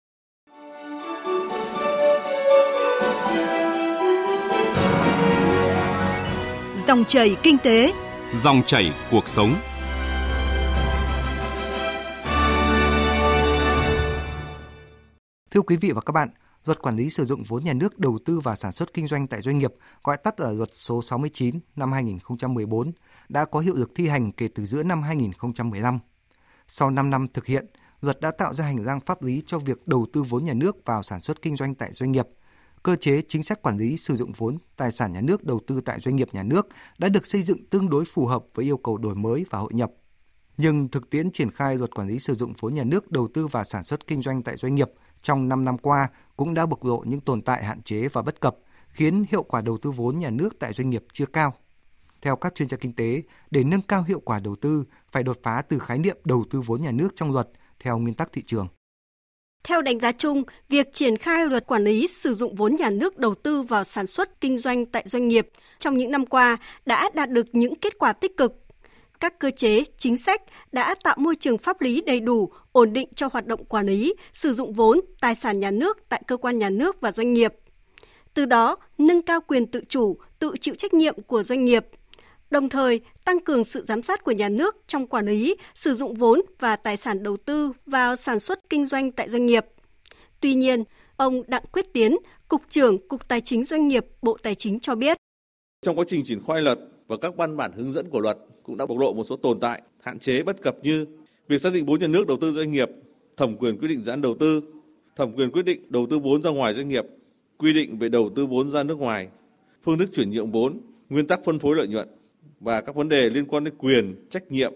Dòng 6.89 7.05
chảy 7.05 7.37
kinh 7.43 7.59
tế, 7.59 7.93
Dòng 8.35 8.63
chảy 8.67 8.93
cuộc 9.11 9.29
sống. 9.29 9.55
Thưa 15.51 15.61
quý 15.61 15.77
vị 15.77 15.91
và 15.91 16.01
các 16.01 16.13
bạn, 16.13 16.29
Luật 16.65 16.83
quản 16.83 16.97
lý 16.97 17.11
sử 17.11 17.25
dụng 17.25 17.43
vốn 17.43 17.65
nhà 17.65 17.73
nước 17.73 17.99
đầu 17.99 18.19
tư 18.25 18.41
vào 18.41 18.55
sản 18.55 18.73
xuất 18.73 18.95
kinh 18.95 19.07
doanh 19.07 19.27
tại 19.27 19.41
doanh 19.41 19.59
nghiệp, 19.59 19.75
gọi 20.05 20.17
tắt 20.17 20.41
là 20.41 20.51
Luật 20.51 20.69
số 20.73 21.03
69 21.03 21.61
năm 21.77 21.93
2014, 21.93 22.93
đã 23.29 23.45
có 23.45 23.61
hiệu 23.61 23.75
lực 23.75 23.91
thi 23.95 24.09
hành 24.09 24.33
kể 24.33 24.49
từ 24.55 24.67
giữa 24.67 24.83
năm 24.83 25.03
2015. 25.03 25.99
Sau 26.67 26.91
5 26.91 27.11
năm 27.11 27.29
thực 27.29 27.47
hiện, 27.47 27.67
luật 28.01 28.21
đã 28.21 28.31
tạo 28.31 28.55
ra 28.55 28.65
hành 28.65 28.85
lang 28.85 29.01
pháp 29.01 29.23
lý 29.23 29.43
cho 29.47 29.59
việc 29.59 29.87
đầu 29.87 30.07
tư 30.13 30.23
vốn 30.23 30.45
nhà 30.45 30.55
nước 30.55 30.77
vào 30.85 31.03
sản 31.03 31.21
xuất 31.21 31.43
kinh 31.43 31.57
doanh 31.57 31.75
tại 31.75 31.93
doanh 31.93 32.13
nghiệp. 32.13 32.27
Cơ 32.83 32.97
chế 32.97 33.23
chính 33.29 33.43
sách 33.43 33.63
quản 33.63 33.79
lý 33.79 33.97
sử 33.97 34.17
dụng 34.17 34.33
vốn 34.33 34.59
tài 34.77 34.93
sản 34.93 35.13
nhà 35.13 35.21
nước 35.21 35.45
đầu 35.45 35.61
tư 35.67 35.81
tại 35.81 36.01
doanh 36.01 36.17
nghiệp 36.17 36.29
nhà 36.33 36.43
nước 36.43 36.69
đã 36.99 37.09
được 37.09 37.27
xây 37.27 37.43
dựng 37.43 37.67
tương 37.67 37.91
đối 37.91 38.05
phù 38.05 38.27
hợp 38.27 38.45
với 38.55 38.65
yêu 38.65 38.77
cầu 38.77 38.99
đổi 38.99 39.15
mới 39.15 39.47
và 39.51 39.59
hội 39.59 39.71
nhập. 39.75 39.91
Nhưng 40.57 40.89
thực 40.89 41.11
tiễn 41.11 41.31
triển 41.31 41.51
khai 41.51 41.77
luật 41.77 41.95
quản 41.95 42.09
lý 42.09 42.19
sử 42.19 42.35
dụng 42.35 42.53
vốn 42.59 42.75
nhà 42.75 42.85
nước 42.85 43.11
đầu 43.11 43.29
tư 43.35 43.47
và 43.47 43.65
sản 43.65 43.85
xuất 43.85 44.07
kinh 44.07 44.23
doanh 44.23 44.43
tại 44.43 44.57
doanh 44.57 44.75
nghiệp 44.75 44.91
trong 45.23 45.49
5 45.49 45.65
năm 45.65 45.79
qua 45.79 46.09
cũng 46.37 46.55
đã 46.55 46.67
bộc 46.67 46.85
lộ 46.85 47.03
những 47.07 47.21
tồn 47.21 47.43
tại 47.43 47.65
hạn 47.65 47.83
chế 47.83 48.09
và 48.09 48.23
bất 48.23 48.41
cập, 48.41 48.57
khiến 48.89 49.25
hiệu 49.31 49.43
quả 49.43 49.61
đầu 49.61 49.79
tư 49.79 49.91
vốn 49.91 50.19
nhà 50.19 50.31
nước 50.31 50.59
tại 50.59 50.73
doanh 50.73 50.91
nghiệp 50.91 51.05
chưa 51.13 51.27
cao. 51.27 51.55
Theo 52.23 52.37
các 52.37 52.55
chuyên 52.55 52.69
gia 52.69 52.77
kinh 52.77 52.93
tế, 52.93 53.23
để 53.51 53.65
nâng 53.65 53.83
cao 53.83 54.03
hiệu 54.03 54.21
quả 54.21 54.41
đầu 54.41 54.57
tư, 54.57 54.85
phải 55.13 55.23
đột 55.23 55.39
phá 55.43 55.63
từ 55.69 55.79
khái 55.79 55.99
niệm 55.99 56.17
đầu 56.25 56.45
tư 56.51 56.61
vốn 56.61 56.83
nhà 56.83 56.91
nước 56.91 57.09
trong 57.15 57.33
luật 57.33 57.49
theo 57.81 57.99
nguyên 57.99 58.15
tắc 58.15 58.33
thị 58.33 58.43
trường. 58.47 58.69
Theo 59.69 59.83
đánh 59.83 59.99
giá 59.99 60.13
chung, 60.13 60.43
việc 60.69 60.93
triển 60.93 61.17
khai 61.17 61.47
luật 61.47 61.67
quản 61.67 61.85
lý 61.85 62.07
sử 62.07 62.35
dụng 62.35 62.55
vốn 62.55 62.77
nhà 62.77 62.91
nước 62.91 63.19
đầu 63.19 63.35
tư 63.35 63.63
vào 63.63 63.85
sản 63.85 64.07
xuất 64.07 64.41
kinh 64.41 64.59
doanh 64.59 64.87
tại 64.87 65.03
doanh 65.07 65.29
nghiệp 65.29 65.49
trong 65.79 65.97
những 65.97 66.11
năm 66.11 66.27
qua 66.27 66.57
đã 66.87 67.11
đạt 67.15 67.31
được 67.31 67.47
những 67.53 67.75
kết 67.75 67.99
quả 67.99 68.13
tích 68.13 68.37
cực. 68.37 68.53
Các 69.21 69.39
cơ 69.39 69.51
chế, 69.51 69.85
chính 69.97 70.17
sách 70.17 70.43
đã 70.73 70.95
tạo 71.05 71.17
môi 71.19 71.37
trường 71.37 71.59
pháp 71.59 71.81
lý 71.81 72.03
đầy 72.07 72.21
đủ, 72.21 72.53
ổn 72.73 72.93
định 72.93 73.09
cho 73.15 73.29
hoạt 73.33 73.47
động 73.47 73.65
quản 73.65 73.87
lý, 73.87 74.15
sử 74.33 74.53
dụng 74.53 74.73
vốn, 74.73 75.01
tài 75.21 75.35
sản 75.35 75.61
nhà 75.61 75.71
nước 75.71 75.99
tại 76.09 76.23
cơ 76.27 76.37
quan 76.37 76.59
nhà 76.59 76.71
nước 76.71 77.01
và 77.01 77.13
doanh 77.13 77.33
nghiệp. 77.33 77.55
Từ 78.35 78.47
đó, 78.47 78.77
nâng 78.99 79.23
cao 79.23 79.41
quyền 79.41 79.67
tự 79.67 79.81
chủ, 79.89 80.17
tự 80.39 80.55
chịu 80.61 80.75
trách 80.75 80.95
nhiệm 80.95 81.23
của 81.23 81.43
doanh 81.43 81.65
nghiệp, 81.65 81.87
đồng 82.51 82.69
thời 82.69 83.01
tăng 83.25 83.41
cường 83.41 83.65
sự 83.65 83.85
giám 83.85 84.03
sát 84.03 84.25
của 84.25 84.33
nhà 84.33 84.49
nước 84.49 84.77
trong 84.87 85.07
quản 85.07 85.27
lý, 85.27 85.57
sử 85.75 85.95
dụng 85.95 86.15
vốn 86.15 86.41
và 86.59 86.77
tài 86.77 86.97
sản 86.97 87.23
đầu 87.23 87.37
tư 87.37 87.73
vào 87.87 88.17
sản 88.17 88.41
xuất 88.41 88.71
kinh 88.71 88.87
doanh 88.87 89.13
tại 89.13 89.29
doanh 89.29 89.47
nghiệp. 89.47 89.67
Tuy 90.41 90.55
nhiên, 90.55 90.85
ông 91.17 91.43
Đặng 91.47 91.65
Quyết 91.73 91.93
Tiến, 91.93 92.17
Cục 92.49 92.63
trưởng 92.69 93.09
Cục 93.09 93.29
Tài 93.29 93.41
chính 93.41 93.65
Doanh 93.65 93.89
nghiệp 93.89 94.07
Bộ 94.23 94.37
Tài 94.43 94.55
chính 94.55 94.81
cho 94.81 94.95
biết. 94.95 95.17
Trong 95.83 95.99
quá 95.99 96.05
trình 96.09 96.25
triển 96.25 96.41
khai 96.47 96.63
luật 96.63 96.79
và 97.07 97.17
các 97.17 97.37
văn 97.37 97.57
bản 97.57 97.73
hướng 97.73 97.93
dẫn 97.93 98.11
của 98.11 98.21
luật 98.21 98.39
cũng 98.63 98.77
đã 98.77 98.87
bộc 98.87 98.99
lộ 98.99 99.13
một 99.13 99.25
số 99.25 99.37
tồn 99.37 99.61
tại, 99.61 99.83
hạn 100.03 100.19
chế 100.19 100.43
bất 100.43 100.63
cập 100.63 100.77
như 100.83 101.07
việc 101.49 101.61
xác 101.61 101.73
định 101.73 101.87
vốn 101.87 102.01
nhà 102.01 102.07
nước 102.07 102.27
đầu 102.27 102.37
tư 102.41 102.53
doanh 102.53 102.71
nghiệp, 102.71 102.89
thẩm 103.37 103.55
quyền 103.55 103.79
quyết 103.79 103.89
định 103.89 104.05
giãn 104.05 104.21
đầu 104.21 104.37
tư, 104.41 104.61
thẩm 105.17 105.33
quyền 105.33 105.51
quyết 105.51 105.63
định 105.63 105.83
đầu 105.89 106.07
tư 106.11 106.19
vốn 106.19 106.43
ra 106.43 106.51
ngoài 106.51 106.75
doanh 106.75 106.89
nghiệp, 106.89 107.05
quy 107.59 107.73
định 107.73 107.99
về 107.99 108.09
đầu 108.09 108.31
tư 108.37 108.47
vốn 108.47 108.71
ra 108.71 108.83
nước 108.83 108.99
ngoài, 108.99 109.29
phương 109.85 109.99
thức 109.99 110.11
chuyển 110.15 110.31
nhượng 110.31 110.53
vốn, 110.53 110.81
nguyên 111.09 111.27
tắc 111.27 111.45
phân 111.45 111.59
phối 111.59 111.77
lợi 111.77 111.89
nhuận 111.89 112.09
và 112.61 112.81
các 112.81 112.95
vấn 112.95 113.09
đề 113.09 113.31
liên 113.31 113.47
quan 113.47 113.65
đến 113.65 113.75
quyền, 113.79 114.27
trách 114.31 114.53
nhiệm, 114.53 114.73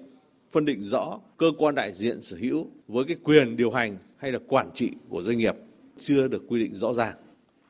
phân 0.50 0.64
định 0.64 0.82
rõ 0.82 1.20
cơ 1.36 1.46
quan 1.58 1.74
đại 1.74 1.92
diện 1.92 2.22
sở 2.22 2.36
hữu 2.36 2.66
với 2.88 3.04
cái 3.04 3.16
quyền 3.24 3.56
điều 3.56 3.70
hành 3.70 3.96
hay 4.16 4.32
là 4.32 4.38
quản 4.48 4.70
trị 4.74 4.90
của 5.08 5.22
doanh 5.22 5.38
nghiệp 5.38 5.54
chưa 5.98 6.28
được 6.28 6.42
quy 6.48 6.60
định 6.60 6.74
rõ 6.74 6.94
ràng. 6.94 7.14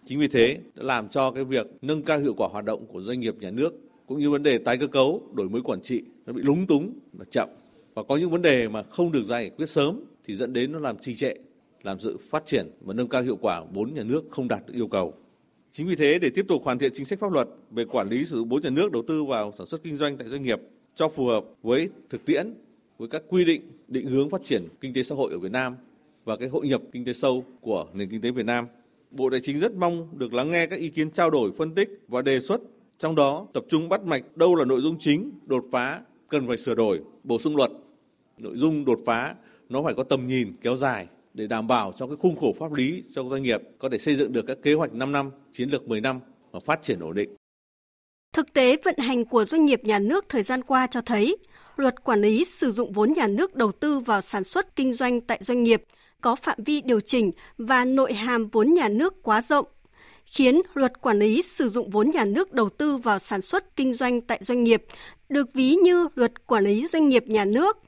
Chính 0.05 0.20
vì 0.20 0.29
thế 0.29 0.59
đã 0.75 0.82
làm 0.82 1.09
cho 1.09 1.31
cái 1.31 1.44
việc 1.44 1.67
nâng 1.82 2.03
cao 2.03 2.19
hiệu 2.19 2.35
quả 2.37 2.49
hoạt 2.53 2.64
động 2.64 2.87
của 2.87 3.00
doanh 3.00 3.20
nghiệp 3.20 3.35
nhà 3.41 3.50
nước 3.50 3.75
cũng 4.06 4.20
như 4.20 4.31
vấn 4.31 4.43
đề 4.43 4.59
tái 4.59 4.79
cơ 4.79 4.87
cấu, 4.87 5.23
đổi 5.35 5.49
mới 5.49 5.62
quản 5.62 5.81
trị 5.81 6.03
nó 6.26 6.32
bị 6.32 6.43
lúng 6.43 6.67
túng 6.67 6.93
và 7.12 7.25
chậm 7.31 7.49
và 7.94 8.03
có 8.03 8.17
những 8.17 8.31
vấn 8.31 8.43
đề 8.43 8.69
mà 8.69 8.82
không 8.82 9.12
được 9.12 9.23
giải 9.25 9.50
quyết 9.50 9.69
sớm 9.69 10.05
thì 10.25 10.35
dẫn 10.35 10.53
đến 10.53 10.73
nó 10.73 10.79
làm 10.79 10.99
trì 10.99 11.14
trệ, 11.14 11.35
làm 11.82 12.00
sự 12.00 12.19
phát 12.31 12.47
triển 12.47 12.70
và 12.81 12.94
nâng 12.94 13.09
cao 13.09 13.23
hiệu 13.23 13.38
quả 13.41 13.64
vốn 13.73 13.94
nhà 13.94 14.03
nước 14.03 14.25
không 14.31 14.49
đạt 14.49 14.67
được 14.67 14.75
yêu 14.75 14.88
cầu. 14.88 15.14
Chính 15.74 15.86
vì 15.86 15.96
thế 15.96 16.19
để 16.19 16.30
tiếp 16.30 16.44
tục 16.48 16.62
hoàn 16.64 16.78
thiện 16.78 16.92
chính 16.94 17.06
sách 17.06 17.19
pháp 17.20 17.32
luật 17.32 17.48
về 17.70 17.84
quản 17.84 18.08
lý 18.08 18.24
sử 18.24 18.36
dụng 18.36 18.48
vốn 18.48 18.62
nhà 18.62 18.70
nước 18.70 18.92
đầu 18.92 19.02
tư 19.06 19.24
vào 19.24 19.52
sản 19.58 19.66
xuất 19.66 19.82
kinh 19.82 19.96
doanh 19.96 20.16
tại 20.16 20.28
doanh 20.28 20.42
nghiệp 20.42 20.60
cho 20.94 21.08
phù 21.08 21.26
hợp 21.26 21.44
với 21.62 21.88
thực 22.10 22.24
tiễn, 22.24 22.54
với 22.98 23.08
các 23.08 23.22
quy 23.28 23.44
định 23.44 23.62
định 23.88 24.06
hướng 24.06 24.30
phát 24.30 24.44
triển 24.44 24.69
kinh 24.80 24.94
tế 24.94 25.02
xã 25.02 25.14
hội 25.14 25.32
ở 25.32 25.38
Việt 25.38 25.52
Nam 25.52 25.76
và 26.24 26.36
cái 26.36 26.48
hội 26.48 26.66
nhập 26.69 26.82
kinh 26.92 27.04
tế 27.04 27.12
sâu 27.12 27.44
của 27.60 27.86
nền 27.94 28.10
kinh 28.10 28.20
tế 28.20 28.30
Việt 28.30 28.46
Nam. 28.46 28.66
Bộ 29.10 29.30
Tài 29.30 29.40
chính 29.40 29.60
rất 29.60 29.74
mong 29.74 30.08
được 30.19 30.34
lắng 30.34 30.50
nghe 30.50 30.66
các 30.66 30.78
ý 30.78 30.88
kiến 30.88 31.10
trao 31.10 31.30
đổi, 31.30 31.52
phân 31.58 31.75
tích 31.75 32.00
và 32.08 32.22
đề 32.22 32.40
xuất, 32.40 32.60
trong 32.98 33.14
đó 33.14 33.46
tập 33.52 33.64
trung 33.68 33.88
bắt 33.88 34.04
mạch 34.04 34.36
đâu 34.36 34.54
là 34.54 34.64
nội 34.64 34.80
dung 34.80 34.96
chính, 34.98 35.30
đột 35.46 35.64
phá, 35.72 36.00
cần 36.28 36.48
phải 36.48 36.56
sửa 36.56 36.75
đổi, 36.75 37.00
bổ 37.25 37.38
sung 37.38 37.56
luật. 37.56 37.70
Nội 38.38 38.56
dung 38.56 38.84
đột 38.84 39.00
phá 39.06 39.34
nó 39.68 39.82
phải 39.82 39.94
có 39.94 40.02
tầm 40.04 40.26
nhìn 40.26 40.52
kéo 40.60 40.76
dài 40.76 41.06
để 41.34 41.46
đảm 41.46 41.67
bảo 41.67 41.93
trong 41.99 42.11
cái 42.11 42.17
khung 42.20 42.37
khổ 42.37 42.55
pháp 42.58 42.73
lý 42.73 43.02
cho 43.14 43.25
doanh 43.31 43.43
nghiệp 43.43 43.61
có 43.79 43.88
thể 43.88 43.99
xây 43.99 44.14
dựng 44.14 44.32
được 44.32 44.44
các 44.46 44.58
kế 44.62 44.75
hoạch 44.75 44.93
5 44.93 45.12
năm, 45.12 45.31
chiến 45.52 45.69
lược 45.69 45.88
10 45.88 46.00
năm 46.00 46.20
và 46.50 46.61
phát 46.61 46.82
triển 46.82 47.00
ổn 47.00 47.14
định. 47.14 47.37
Thực 48.32 48.52
tế 48.52 48.76
vận 48.84 48.99
hành 48.99 49.25
của 49.25 49.44
doanh 49.44 49.64
nghiệp 49.64 49.81
nhà 49.84 49.99
nước 49.99 50.25
thời 50.29 50.43
gian 50.43 50.62
qua 50.62 50.87
cho 50.87 51.00
thấy, 51.00 51.37
luật 51.76 52.05
quản 52.05 52.20
lý 52.20 52.44
sử 52.44 52.70
dụng 52.70 52.93
vốn 52.93 53.12
nhà 53.12 53.26
nước 53.26 53.55
đầu 53.55 53.73
tư 53.73 53.99
vào 53.99 54.20
sản 54.20 54.44
xuất 54.44 54.76
kinh 54.76 54.94
doanh 54.94 55.20
tại 55.20 55.38
doanh 55.43 55.62
nghiệp 55.62 55.82
có 56.20 56.37
phạm 56.37 56.58
vi 56.64 56.81
điều 56.81 57.00
chỉnh 57.00 57.31
và 57.58 57.85
nội 57.85 58.12
hàm 58.12 58.49
vốn 58.49 58.75
nhà 58.75 58.88
nước 58.88 59.23
quá 59.23 59.43
rộng, 59.43 59.67
khiến 60.25 60.61
luật 60.75 61.00
quản 61.00 61.19
lý 61.19 61.43
sử 61.43 61.69
dụng 61.69 61.90
vốn 61.90 62.11
nhà 62.11 62.25
nước 62.25 62.52
đầu 62.52 62.69
tư 62.69 62.96
vào 62.96 63.19
sản 63.19 63.43
xuất 63.43 63.76
kinh 63.76 63.94
doanh 63.94 64.20
tại 64.20 64.38
doanh 64.43 64.64
nghiệp 64.64 64.85
được 65.28 65.55
ví 65.55 65.75
như 65.75 66.08
luật 66.14 66.46
quản 66.46 66.64
lý 66.64 66.87
doanh 66.87 67.08
nghiệp 67.08 67.25
nhà 67.26 67.44
nước 67.44 67.78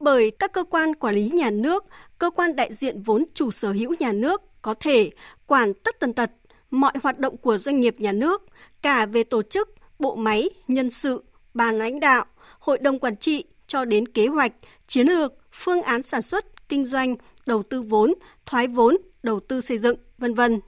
bởi 0.00 0.30
các 0.30 0.52
cơ 0.52 0.64
quan 0.64 0.94
quản 0.94 1.14
lý 1.14 1.30
nhà 1.30 1.50
nước, 1.50 1.84
cơ 2.20 2.30
quan 2.30 2.56
đại 2.56 2.72
diện 2.72 3.02
vốn 3.02 3.24
chủ 3.34 3.50
sở 3.50 3.72
hữu 3.72 3.94
nhà 3.98 4.12
nước 4.12 4.42
có 4.62 4.74
thể 4.74 5.10
quản 5.46 5.74
tất 5.74 6.00
tần 6.00 6.12
tật 6.12 6.30
mọi 6.70 6.92
hoạt 7.02 7.18
động 7.18 7.36
của 7.36 7.58
doanh 7.58 7.80
nghiệp 7.80 7.96
nhà 7.98 8.12
nước, 8.12 8.42
cả 8.82 9.06
về 9.06 9.22
tổ 9.22 9.42
chức, 9.42 9.68
bộ 9.98 10.16
máy, 10.16 10.50
nhân 10.68 10.90
sự, 10.90 11.24
ban 11.54 11.78
lãnh 11.78 12.00
đạo, 12.00 12.24
hội 12.58 12.78
đồng 12.78 12.98
quản 12.98 13.16
trị 13.16 13.44
cho 13.66 13.84
đến 13.84 14.08
kế 14.08 14.26
hoạch, 14.26 14.52
chiến 14.86 15.06
lược, 15.06 15.32
phương 15.52 15.82
án 15.82 16.02
sản 16.02 16.22
xuất, 16.22 16.68
kinh 16.68 16.86
doanh, 16.86 17.16
đầu 17.46 17.62
tư 17.62 17.82
vốn, 17.82 18.14
thoái 18.46 18.66
vốn, 18.66 18.96
đầu 19.22 19.40
tư 19.40 19.60
xây 19.60 19.78
dựng, 19.78 19.96
vân 20.18 20.34
vân 20.34 20.60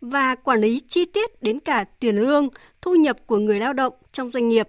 và 0.00 0.34
quản 0.34 0.60
lý 0.60 0.80
chi 0.88 1.04
tiết 1.04 1.42
đến 1.42 1.60
cả 1.60 1.84
tiền 1.84 2.16
lương, 2.16 2.48
thu 2.82 2.94
nhập 2.94 3.16
của 3.26 3.38
người 3.38 3.60
lao 3.60 3.72
động 3.72 3.92
trong 4.12 4.30
doanh 4.30 4.48
nghiệp. 4.48 4.68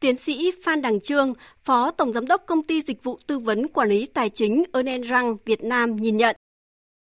Tiến 0.00 0.16
sĩ 0.16 0.50
Phan 0.62 0.82
Đằng 0.82 1.00
Trương, 1.00 1.32
Phó 1.64 1.90
Tổng 1.90 2.12
Giám 2.12 2.26
đốc 2.26 2.42
Công 2.46 2.62
ty 2.62 2.82
Dịch 2.82 3.04
vụ 3.04 3.18
Tư 3.26 3.38
vấn 3.38 3.68
Quản 3.68 3.88
lý 3.88 4.06
Tài 4.06 4.30
chính 4.30 4.62
Ernst 4.72 5.08
Răng 5.08 5.36
Việt 5.44 5.64
Nam 5.64 5.96
nhìn 5.96 6.16
nhận. 6.16 6.36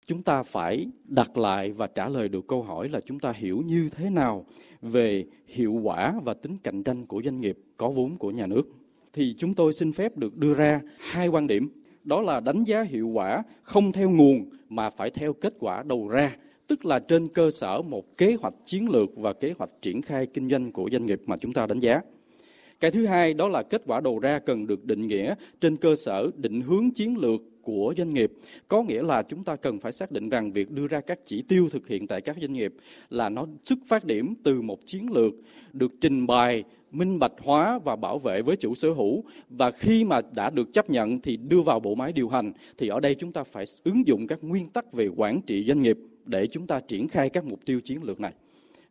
Chúng 0.06 0.24
ta 0.24 0.44
phải 0.44 0.88
đặt 1.04 1.38
lại 1.38 1.72
và 1.72 1.88
trả 1.88 2.10
lời 2.10 2.30
được 2.30 2.48
câu 2.48 2.64
hỏi 2.64 2.90
là 2.90 3.00
chúng 3.06 3.20
ta 3.20 3.32
hiểu 3.36 3.62
như 3.66 3.90
thế 3.96 4.10
nào 4.10 4.46
về 4.82 5.26
hiệu 5.48 5.74
quả 5.74 6.14
và 6.24 6.34
tính 6.34 6.58
cạnh 6.64 6.84
tranh 6.84 7.06
của 7.06 7.22
doanh 7.26 7.42
nghiệp 7.42 7.58
có 7.78 7.90
vốn 7.90 8.18
của 8.18 8.32
nhà 8.32 8.48
nước. 8.48 8.64
Thì 9.14 9.36
chúng 9.38 9.54
tôi 9.54 9.74
xin 9.74 9.94
phép 9.94 10.18
được 10.18 10.38
đưa 10.38 10.54
ra 10.54 10.82
hai 11.00 11.28
quan 11.28 11.48
điểm. 11.48 11.70
Đó 12.04 12.22
là 12.22 12.40
đánh 12.40 12.64
giá 12.64 12.82
hiệu 12.82 13.08
quả 13.08 13.44
không 13.64 13.92
theo 13.92 14.10
nguồn 14.10 14.50
mà 14.70 14.90
phải 14.90 15.10
theo 15.10 15.34
kết 15.34 15.54
quả 15.60 15.84
đầu 15.84 16.08
ra 16.08 16.36
tức 16.68 16.86
là 16.86 17.00
trên 17.00 17.28
cơ 17.28 17.50
sở 17.52 17.82
một 17.82 18.18
kế 18.18 18.36
hoạch 18.40 18.54
chiến 18.66 18.90
lược 18.90 19.10
và 19.18 19.34
kế 19.34 19.54
hoạch 19.58 19.70
triển 19.82 20.02
khai 20.02 20.26
kinh 20.26 20.50
doanh 20.50 20.72
của 20.72 20.90
doanh 20.92 21.06
nghiệp 21.06 21.22
mà 21.26 21.38
chúng 21.38 21.54
ta 21.54 21.66
đánh 21.66 21.80
giá. 21.80 22.02
Cái 22.84 22.92
thứ 22.92 23.06
hai 23.06 23.34
đó 23.34 23.48
là 23.48 23.64
kết 23.64 23.82
quả 23.86 24.02
đầu 24.02 24.20
ra 24.20 24.40
cần 24.40 24.68
được 24.68 24.86
định 24.86 25.08
nghĩa 25.08 25.36
trên 25.62 25.78
cơ 25.78 25.96
sở 25.96 26.32
định 26.36 26.62
hướng 26.62 26.92
chiến 26.92 27.18
lược 27.18 27.42
của 27.62 27.94
doanh 27.98 28.14
nghiệp. 28.14 28.32
Có 28.68 28.84
nghĩa 28.84 29.04
là 29.04 29.24
chúng 29.24 29.44
ta 29.44 29.56
cần 29.56 29.80
phải 29.80 29.92
xác 29.92 30.12
định 30.12 30.30
rằng 30.30 30.52
việc 30.52 30.72
đưa 30.72 30.88
ra 30.88 31.02
các 31.02 31.20
chỉ 31.26 31.42
tiêu 31.42 31.70
thực 31.72 31.88
hiện 31.88 32.08
tại 32.08 32.22
các 32.22 32.38
doanh 32.42 32.54
nghiệp 32.54 32.74
là 33.10 33.30
nó 33.30 33.46
xuất 33.66 33.80
phát 33.88 34.06
điểm 34.06 34.34
từ 34.44 34.62
một 34.62 34.86
chiến 34.86 35.12
lược 35.12 35.34
được 35.74 35.92
trình 36.02 36.28
bày, 36.28 36.64
minh 36.92 37.20
bạch 37.20 37.34
hóa 37.44 37.80
và 37.84 37.96
bảo 37.96 38.20
vệ 38.20 38.42
với 38.42 38.56
chủ 38.56 38.76
sở 38.76 38.90
hữu 38.90 39.24
và 39.50 39.72
khi 39.72 40.06
mà 40.06 40.22
đã 40.36 40.50
được 40.50 40.74
chấp 40.74 40.90
nhận 40.90 41.20
thì 41.20 41.38
đưa 41.38 41.62
vào 41.62 41.80
bộ 41.80 41.96
máy 41.96 42.14
điều 42.14 42.30
hành, 42.30 42.54
thì 42.78 42.88
ở 42.88 43.00
đây 43.00 43.16
chúng 43.16 43.32
ta 43.32 43.44
phải 43.44 43.66
ứng 43.84 44.08
dụng 44.08 44.28
các 44.28 44.40
nguyên 44.42 44.70
tắc 44.70 44.94
về 44.94 45.08
quản 45.16 45.42
trị 45.42 45.66
doanh 45.68 45.82
nghiệp 45.82 45.98
để 46.26 46.48
chúng 46.48 46.68
ta 46.68 46.80
triển 46.80 47.08
khai 47.08 47.30
các 47.30 47.46
mục 47.46 47.60
tiêu 47.66 47.82
chiến 47.82 48.04
lược 48.04 48.20
này 48.20 48.34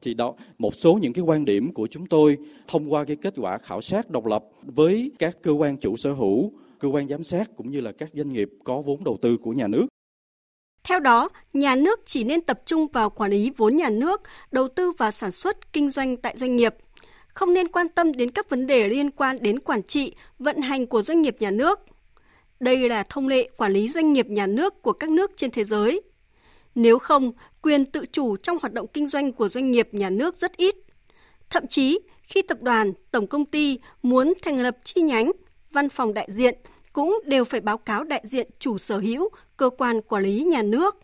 thì 0.03 0.15
đó 0.15 0.35
một 0.59 0.75
số 0.75 0.99
những 1.03 1.13
cái 1.13 1.25
quan 1.25 1.45
điểm 1.45 1.73
của 1.73 1.87
chúng 1.87 2.07
tôi 2.07 2.37
thông 2.69 2.93
qua 2.93 3.05
cái 3.05 3.17
kết 3.17 3.35
quả 3.37 3.59
khảo 3.59 3.81
sát 3.81 4.11
độc 4.11 4.27
lập 4.27 4.45
với 4.63 5.11
các 5.19 5.37
cơ 5.43 5.53
quan 5.53 5.77
chủ 5.77 5.97
sở 5.97 6.13
hữu, 6.13 6.53
cơ 6.79 6.89
quan 6.89 7.09
giám 7.09 7.25
sát 7.25 7.51
cũng 7.57 7.71
như 7.71 7.81
là 7.81 7.93
các 7.93 8.11
doanh 8.13 8.33
nghiệp 8.33 8.51
có 8.65 8.83
vốn 8.83 9.05
đầu 9.05 9.19
tư 9.23 9.37
của 9.43 9.53
nhà 9.53 9.69
nước. 9.69 9.87
Theo 10.85 11.01
đó, 11.01 11.29
nhà 11.53 11.77
nước 11.77 12.01
chỉ 12.05 12.25
nên 12.25 12.41
tập 12.41 12.63
trung 12.67 12.87
vào 12.93 13.11
quản 13.11 13.31
lý 13.31 13.53
vốn 13.57 13.77
nhà 13.77 13.91
nước, 13.91 14.21
đầu 14.53 14.69
tư 14.69 14.93
vào 14.99 15.11
sản 15.11 15.31
xuất, 15.31 15.73
kinh 15.73 15.91
doanh 15.91 16.17
tại 16.17 16.35
doanh 16.37 16.57
nghiệp, 16.57 16.75
không 17.29 17.55
nên 17.55 17.69
quan 17.69 17.89
tâm 17.89 18.13
đến 18.13 18.31
các 18.31 18.51
vấn 18.51 18.67
đề 18.67 18.89
liên 18.89 19.11
quan 19.11 19.39
đến 19.41 19.59
quản 19.59 19.83
trị, 19.83 20.15
vận 20.39 20.61
hành 20.61 20.87
của 20.87 21.03
doanh 21.03 21.23
nghiệp 21.23 21.37
nhà 21.41 21.51
nước. 21.51 21.81
Đây 22.61 22.89
là 22.89 23.03
thông 23.09 23.29
lệ 23.29 23.49
quản 23.57 23.73
lý 23.73 23.89
doanh 23.89 24.13
nghiệp 24.13 24.27
nhà 24.27 24.47
nước 24.47 24.83
của 24.83 24.93
các 24.93 25.11
nước 25.11 25.33
trên 25.37 25.51
thế 25.51 25.65
giới. 25.65 26.03
Nếu 26.75 26.99
không, 26.99 27.33
quyền 27.63 27.85
tự 27.85 28.05
chủ 28.13 28.37
trong 28.37 28.59
hoạt 28.63 28.73
động 28.73 28.87
kinh 28.93 29.07
doanh 29.07 29.33
của 29.33 29.49
doanh 29.49 29.71
nghiệp 29.71 29.89
nhà 29.93 30.11
nước 30.11 30.37
rất 30.37 30.57
ít. 30.57 30.75
Thậm 31.51 31.67
chí, 31.67 32.01
khi 32.23 32.43
tập 32.43 32.59
đoàn, 32.63 32.93
tổng 33.11 33.27
công 33.27 33.45
ty 33.45 33.79
muốn 34.03 34.33
thành 34.43 34.63
lập 34.63 34.77
chi 34.85 35.01
nhánh, 35.01 35.33
văn 35.71 35.89
phòng 35.89 36.15
đại 36.15 36.29
diện 36.31 36.59
cũng 36.93 37.21
đều 37.27 37.45
phải 37.45 37.61
báo 37.61 37.79
cáo 37.79 38.05
đại 38.05 38.23
diện 38.25 38.51
chủ 38.59 38.79
sở 38.79 38.99
hữu, 38.99 39.29
cơ 39.57 39.71
quan 39.79 40.01
quản 40.01 40.23
lý 40.23 40.45
nhà 40.45 40.63
nước. 40.63 40.97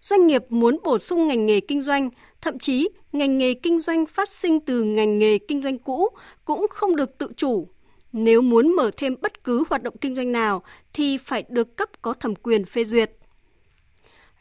Doanh 0.00 0.26
nghiệp 0.26 0.44
muốn 0.48 0.78
bổ 0.84 0.98
sung 0.98 1.26
ngành 1.26 1.46
nghề 1.46 1.60
kinh 1.60 1.82
doanh, 1.82 2.10
thậm 2.40 2.58
chí 2.58 2.88
ngành 3.12 3.38
nghề 3.38 3.54
kinh 3.54 3.80
doanh 3.80 4.06
phát 4.06 4.28
sinh 4.28 4.60
từ 4.60 4.82
ngành 4.82 5.18
nghề 5.18 5.38
kinh 5.38 5.62
doanh 5.62 5.78
cũ 5.78 6.08
cũng 6.44 6.66
không 6.70 6.96
được 6.96 7.18
tự 7.18 7.28
chủ. 7.36 7.68
Nếu 8.12 8.42
muốn 8.42 8.76
mở 8.76 8.90
thêm 8.96 9.14
bất 9.20 9.44
cứ 9.44 9.64
hoạt 9.70 9.82
động 9.82 9.94
kinh 10.00 10.16
doanh 10.16 10.32
nào 10.32 10.62
thì 10.92 11.18
phải 11.18 11.44
được 11.48 11.76
cấp 11.76 11.88
có 12.02 12.12
thẩm 12.12 12.34
quyền 12.34 12.64
phê 12.64 12.84
duyệt. 12.84 13.12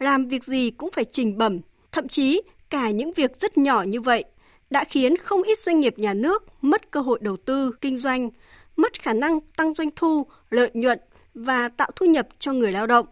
Làm 0.02 0.28
việc 0.28 0.44
gì 0.44 0.72
cũng 0.72 0.90
phải 0.92 1.06
trình 1.06 1.38
bẩm, 1.38 1.60
thậm 1.92 2.08
chí 2.08 2.42
cả 2.70 2.90
những 2.90 3.14
việc 3.14 3.38
rất 3.38 3.58
nhỏ 3.58 3.84
như 3.84 4.02
vậy 4.02 4.24
đã 4.70 4.84
khiến 4.84 5.18
không 5.18 5.44
ít 5.44 5.60
doanh 5.60 5.80
nghiệp 5.80 6.00
nhà 6.00 6.14
nước 6.14 6.46
mất 6.62 6.92
cơ 6.92 7.00
hội 7.02 7.20
đầu 7.22 7.38
tư, 7.38 7.72
kinh 7.82 7.98
doanh, 7.98 8.30
mất 8.76 9.02
khả 9.02 9.14
năng 9.14 9.40
tăng 9.58 9.74
doanh 9.74 9.90
thu, 9.96 10.26
lợi 10.50 10.72
nhuận 10.74 11.00
và 11.34 11.70
tạo 11.70 11.90
thu 11.96 12.06
nhập 12.06 12.28
cho 12.40 12.54
người 12.54 12.72
lao 12.72 12.88
động. 12.88 13.06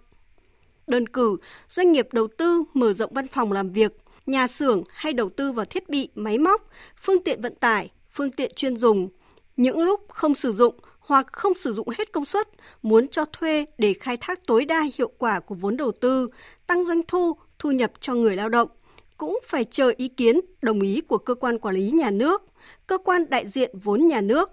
Đơn 0.87 1.07
cử, 1.07 1.37
doanh 1.69 1.91
nghiệp 1.91 2.07
đầu 2.11 2.27
tư 2.37 2.63
mở 2.73 2.93
rộng 2.93 3.13
văn 3.13 3.27
phòng 3.27 3.51
làm 3.51 3.69
việc, 3.69 3.91
nhà 4.25 4.47
xưởng 4.47 4.83
hay 4.89 5.13
đầu 5.13 5.29
tư 5.29 5.51
vào 5.51 5.65
thiết 5.65 5.89
bị, 5.89 6.09
máy 6.15 6.37
móc, 6.37 6.69
phương 7.01 7.23
tiện 7.23 7.41
vận 7.41 7.55
tải, 7.55 7.91
phương 8.11 8.31
tiện 8.31 8.51
chuyên 8.55 8.77
dùng. 8.77 9.09
Những 9.57 9.79
lúc 9.79 10.05
không 10.09 10.35
sử 10.35 10.51
dụng 10.51 10.75
hoặc 11.09 11.27
không 11.31 11.53
sử 11.53 11.73
dụng 11.73 11.87
hết 11.97 12.11
công 12.11 12.25
suất, 12.25 12.49
muốn 12.81 13.07
cho 13.07 13.25
thuê 13.25 13.65
để 13.77 13.93
khai 13.93 14.17
thác 14.17 14.39
tối 14.47 14.65
đa 14.65 14.85
hiệu 14.95 15.11
quả 15.17 15.39
của 15.39 15.55
vốn 15.55 15.77
đầu 15.77 15.91
tư, 15.91 16.29
tăng 16.67 16.87
doanh 16.87 17.01
thu, 17.07 17.37
thu 17.59 17.71
nhập 17.71 17.91
cho 17.99 18.13
người 18.13 18.35
lao 18.35 18.49
động 18.49 18.69
cũng 19.17 19.39
phải 19.47 19.65
chờ 19.65 19.91
ý 19.97 20.07
kiến 20.07 20.39
đồng 20.61 20.81
ý 20.81 21.01
của 21.01 21.17
cơ 21.17 21.35
quan 21.35 21.57
quản 21.57 21.75
lý 21.75 21.91
nhà 21.91 22.11
nước, 22.11 22.43
cơ 22.87 22.97
quan 22.97 23.29
đại 23.29 23.47
diện 23.47 23.71
vốn 23.83 24.07
nhà 24.07 24.21
nước. 24.21 24.51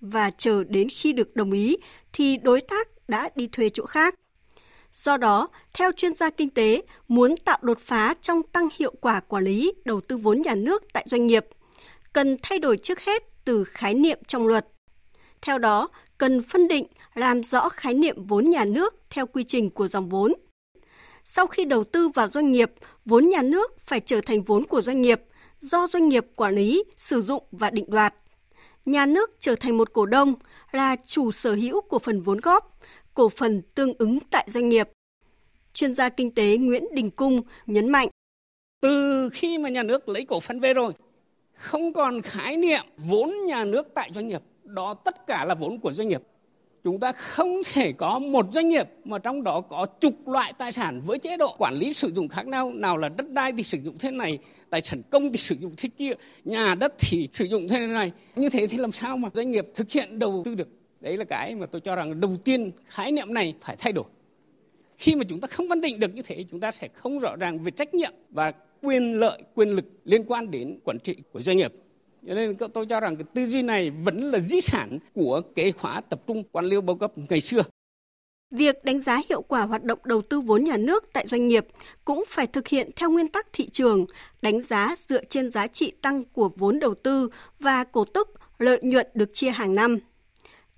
Và 0.00 0.30
chờ 0.30 0.64
đến 0.64 0.88
khi 0.88 1.12
được 1.12 1.36
đồng 1.36 1.52
ý 1.52 1.76
thì 2.12 2.36
đối 2.36 2.60
tác 2.60 2.88
đã 3.08 3.30
đi 3.34 3.46
thuê 3.46 3.68
chỗ 3.68 3.86
khác. 3.86 4.14
Do 4.92 5.16
đó, 5.16 5.48
theo 5.74 5.92
chuyên 5.92 6.14
gia 6.14 6.30
kinh 6.30 6.50
tế, 6.50 6.82
muốn 7.08 7.34
tạo 7.44 7.58
đột 7.62 7.78
phá 7.80 8.14
trong 8.20 8.42
tăng 8.42 8.68
hiệu 8.78 8.94
quả 9.00 9.20
quản 9.20 9.44
lý 9.44 9.72
đầu 9.84 10.00
tư 10.00 10.16
vốn 10.16 10.42
nhà 10.42 10.54
nước 10.54 10.84
tại 10.92 11.06
doanh 11.10 11.26
nghiệp, 11.26 11.46
cần 12.12 12.36
thay 12.42 12.58
đổi 12.58 12.76
trước 12.76 13.00
hết 13.00 13.22
từ 13.44 13.64
khái 13.64 13.94
niệm 13.94 14.18
trong 14.26 14.46
luật. 14.46 14.66
Theo 15.42 15.58
đó, 15.58 15.88
cần 16.18 16.42
phân 16.42 16.68
định 16.68 16.86
làm 17.14 17.42
rõ 17.42 17.68
khái 17.68 17.94
niệm 17.94 18.26
vốn 18.26 18.50
nhà 18.50 18.64
nước 18.64 18.94
theo 19.10 19.26
quy 19.26 19.44
trình 19.44 19.70
của 19.70 19.88
dòng 19.88 20.08
vốn 20.08 20.32
sau 21.24 21.46
khi 21.46 21.64
đầu 21.64 21.84
tư 21.84 22.08
vào 22.08 22.28
doanh 22.28 22.52
nghiệp, 22.52 22.72
vốn 23.04 23.28
nhà 23.28 23.42
nước 23.42 23.80
phải 23.80 24.00
trở 24.00 24.20
thành 24.20 24.42
vốn 24.42 24.64
của 24.64 24.80
doanh 24.82 25.02
nghiệp 25.02 25.22
do 25.60 25.86
doanh 25.86 26.08
nghiệp 26.08 26.26
quản 26.36 26.54
lý, 26.54 26.84
sử 26.96 27.22
dụng 27.22 27.42
và 27.52 27.70
định 27.70 27.84
đoạt. 27.88 28.14
Nhà 28.84 29.06
nước 29.06 29.30
trở 29.38 29.54
thành 29.56 29.76
một 29.76 29.92
cổ 29.92 30.06
đông 30.06 30.34
là 30.72 30.96
chủ 31.06 31.30
sở 31.30 31.54
hữu 31.54 31.80
của 31.80 31.98
phần 31.98 32.22
vốn 32.22 32.40
góp, 32.40 32.80
cổ 33.14 33.28
phần 33.28 33.62
tương 33.74 33.92
ứng 33.98 34.18
tại 34.30 34.46
doanh 34.50 34.68
nghiệp. 34.68 34.88
Chuyên 35.74 35.94
gia 35.94 36.08
kinh 36.08 36.34
tế 36.34 36.56
Nguyễn 36.56 36.84
Đình 36.94 37.10
Cung 37.10 37.42
nhấn 37.66 37.88
mạnh. 37.88 38.08
Từ 38.80 39.28
khi 39.32 39.58
mà 39.58 39.68
nhà 39.68 39.82
nước 39.82 40.08
lấy 40.08 40.24
cổ 40.24 40.40
phần 40.40 40.60
về 40.60 40.74
rồi, 40.74 40.92
không 41.54 41.92
còn 41.92 42.22
khái 42.22 42.56
niệm 42.56 42.84
vốn 42.96 43.34
nhà 43.46 43.64
nước 43.64 43.88
tại 43.94 44.10
doanh 44.14 44.28
nghiệp, 44.28 44.42
đó 44.72 44.94
tất 44.94 45.26
cả 45.26 45.44
là 45.44 45.54
vốn 45.54 45.78
của 45.78 45.92
doanh 45.92 46.08
nghiệp. 46.08 46.22
Chúng 46.84 47.00
ta 47.00 47.12
không 47.12 47.48
thể 47.72 47.92
có 47.92 48.18
một 48.18 48.46
doanh 48.52 48.68
nghiệp 48.68 48.88
mà 49.04 49.18
trong 49.18 49.42
đó 49.42 49.60
có 49.60 49.86
chục 49.86 50.28
loại 50.28 50.52
tài 50.52 50.72
sản 50.72 51.02
với 51.06 51.18
chế 51.18 51.36
độ 51.36 51.56
quản 51.58 51.74
lý 51.74 51.92
sử 51.92 52.08
dụng 52.08 52.28
khác 52.28 52.46
nhau, 52.46 52.72
nào 52.74 52.96
là 52.96 53.08
đất 53.08 53.30
đai 53.30 53.52
thì 53.56 53.62
sử 53.62 53.78
dụng 53.78 53.98
thế 53.98 54.10
này, 54.10 54.38
tài 54.70 54.80
sản 54.80 55.02
công 55.10 55.32
thì 55.32 55.38
sử 55.38 55.54
dụng 55.60 55.74
thế 55.76 55.88
kia, 55.98 56.12
nhà 56.44 56.74
đất 56.74 56.94
thì 56.98 57.28
sử 57.34 57.44
dụng 57.44 57.68
thế 57.68 57.86
này. 57.86 58.12
Như 58.36 58.48
thế 58.48 58.66
thì 58.66 58.78
làm 58.78 58.92
sao 58.92 59.16
mà 59.16 59.28
doanh 59.34 59.50
nghiệp 59.50 59.66
thực 59.74 59.90
hiện 59.90 60.18
đầu 60.18 60.42
tư 60.44 60.54
được? 60.54 60.68
Đấy 61.00 61.16
là 61.16 61.24
cái 61.24 61.54
mà 61.54 61.66
tôi 61.66 61.80
cho 61.80 61.96
rằng 61.96 62.20
đầu 62.20 62.36
tiên 62.44 62.70
khái 62.86 63.12
niệm 63.12 63.34
này 63.34 63.54
phải 63.60 63.76
thay 63.76 63.92
đổi. 63.92 64.04
Khi 64.98 65.14
mà 65.14 65.24
chúng 65.28 65.40
ta 65.40 65.48
không 65.48 65.68
phân 65.68 65.80
định 65.80 66.00
được 66.00 66.14
như 66.14 66.22
thế, 66.22 66.44
chúng 66.50 66.60
ta 66.60 66.72
sẽ 66.72 66.88
không 66.94 67.18
rõ 67.18 67.36
ràng 67.36 67.58
về 67.58 67.70
trách 67.70 67.94
nhiệm 67.94 68.12
và 68.30 68.52
quyền 68.82 69.20
lợi, 69.20 69.42
quyền 69.54 69.68
lực 69.68 69.84
liên 70.04 70.24
quan 70.24 70.50
đến 70.50 70.78
quản 70.84 70.98
trị 70.98 71.16
của 71.32 71.42
doanh 71.42 71.56
nghiệp 71.56 71.72
cho 72.26 72.34
nên 72.34 72.56
tôi 72.74 72.86
cho 72.86 73.00
rằng 73.00 73.16
cái 73.16 73.24
tư 73.34 73.46
duy 73.46 73.62
này 73.62 73.90
vẫn 73.90 74.30
là 74.30 74.38
di 74.38 74.60
sản 74.60 74.98
của 75.14 75.42
kế 75.54 75.72
hoạch 75.78 76.10
tập 76.10 76.22
trung 76.26 76.42
quan 76.52 76.64
liêu 76.64 76.80
bao 76.80 76.96
cấp 76.96 77.12
ngày 77.28 77.40
xưa. 77.40 77.62
Việc 78.50 78.84
đánh 78.84 79.00
giá 79.00 79.20
hiệu 79.28 79.42
quả 79.42 79.62
hoạt 79.62 79.84
động 79.84 79.98
đầu 80.04 80.22
tư 80.22 80.40
vốn 80.40 80.64
nhà 80.64 80.76
nước 80.76 81.04
tại 81.12 81.26
doanh 81.28 81.48
nghiệp 81.48 81.66
cũng 82.04 82.24
phải 82.28 82.46
thực 82.46 82.68
hiện 82.68 82.90
theo 82.96 83.10
nguyên 83.10 83.28
tắc 83.28 83.46
thị 83.52 83.68
trường, 83.68 84.06
đánh 84.42 84.62
giá 84.62 84.94
dựa 84.98 85.24
trên 85.24 85.50
giá 85.50 85.66
trị 85.66 85.92
tăng 86.02 86.22
của 86.24 86.50
vốn 86.56 86.80
đầu 86.80 86.94
tư 86.94 87.28
và 87.60 87.84
cổ 87.84 88.04
tức 88.04 88.28
lợi 88.58 88.80
nhuận 88.82 89.06
được 89.14 89.34
chia 89.34 89.50
hàng 89.50 89.74
năm. 89.74 89.98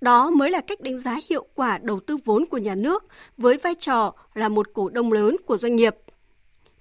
Đó 0.01 0.29
mới 0.29 0.51
là 0.51 0.61
cách 0.61 0.81
đánh 0.81 0.99
giá 0.99 1.19
hiệu 1.29 1.45
quả 1.55 1.77
đầu 1.77 1.99
tư 1.99 2.17
vốn 2.25 2.45
của 2.45 2.57
nhà 2.57 2.75
nước 2.75 3.05
với 3.37 3.57
vai 3.57 3.75
trò 3.75 4.13
là 4.33 4.49
một 4.49 4.73
cổ 4.73 4.89
đông 4.89 5.11
lớn 5.11 5.35
của 5.45 5.57
doanh 5.57 5.75
nghiệp. 5.75 5.95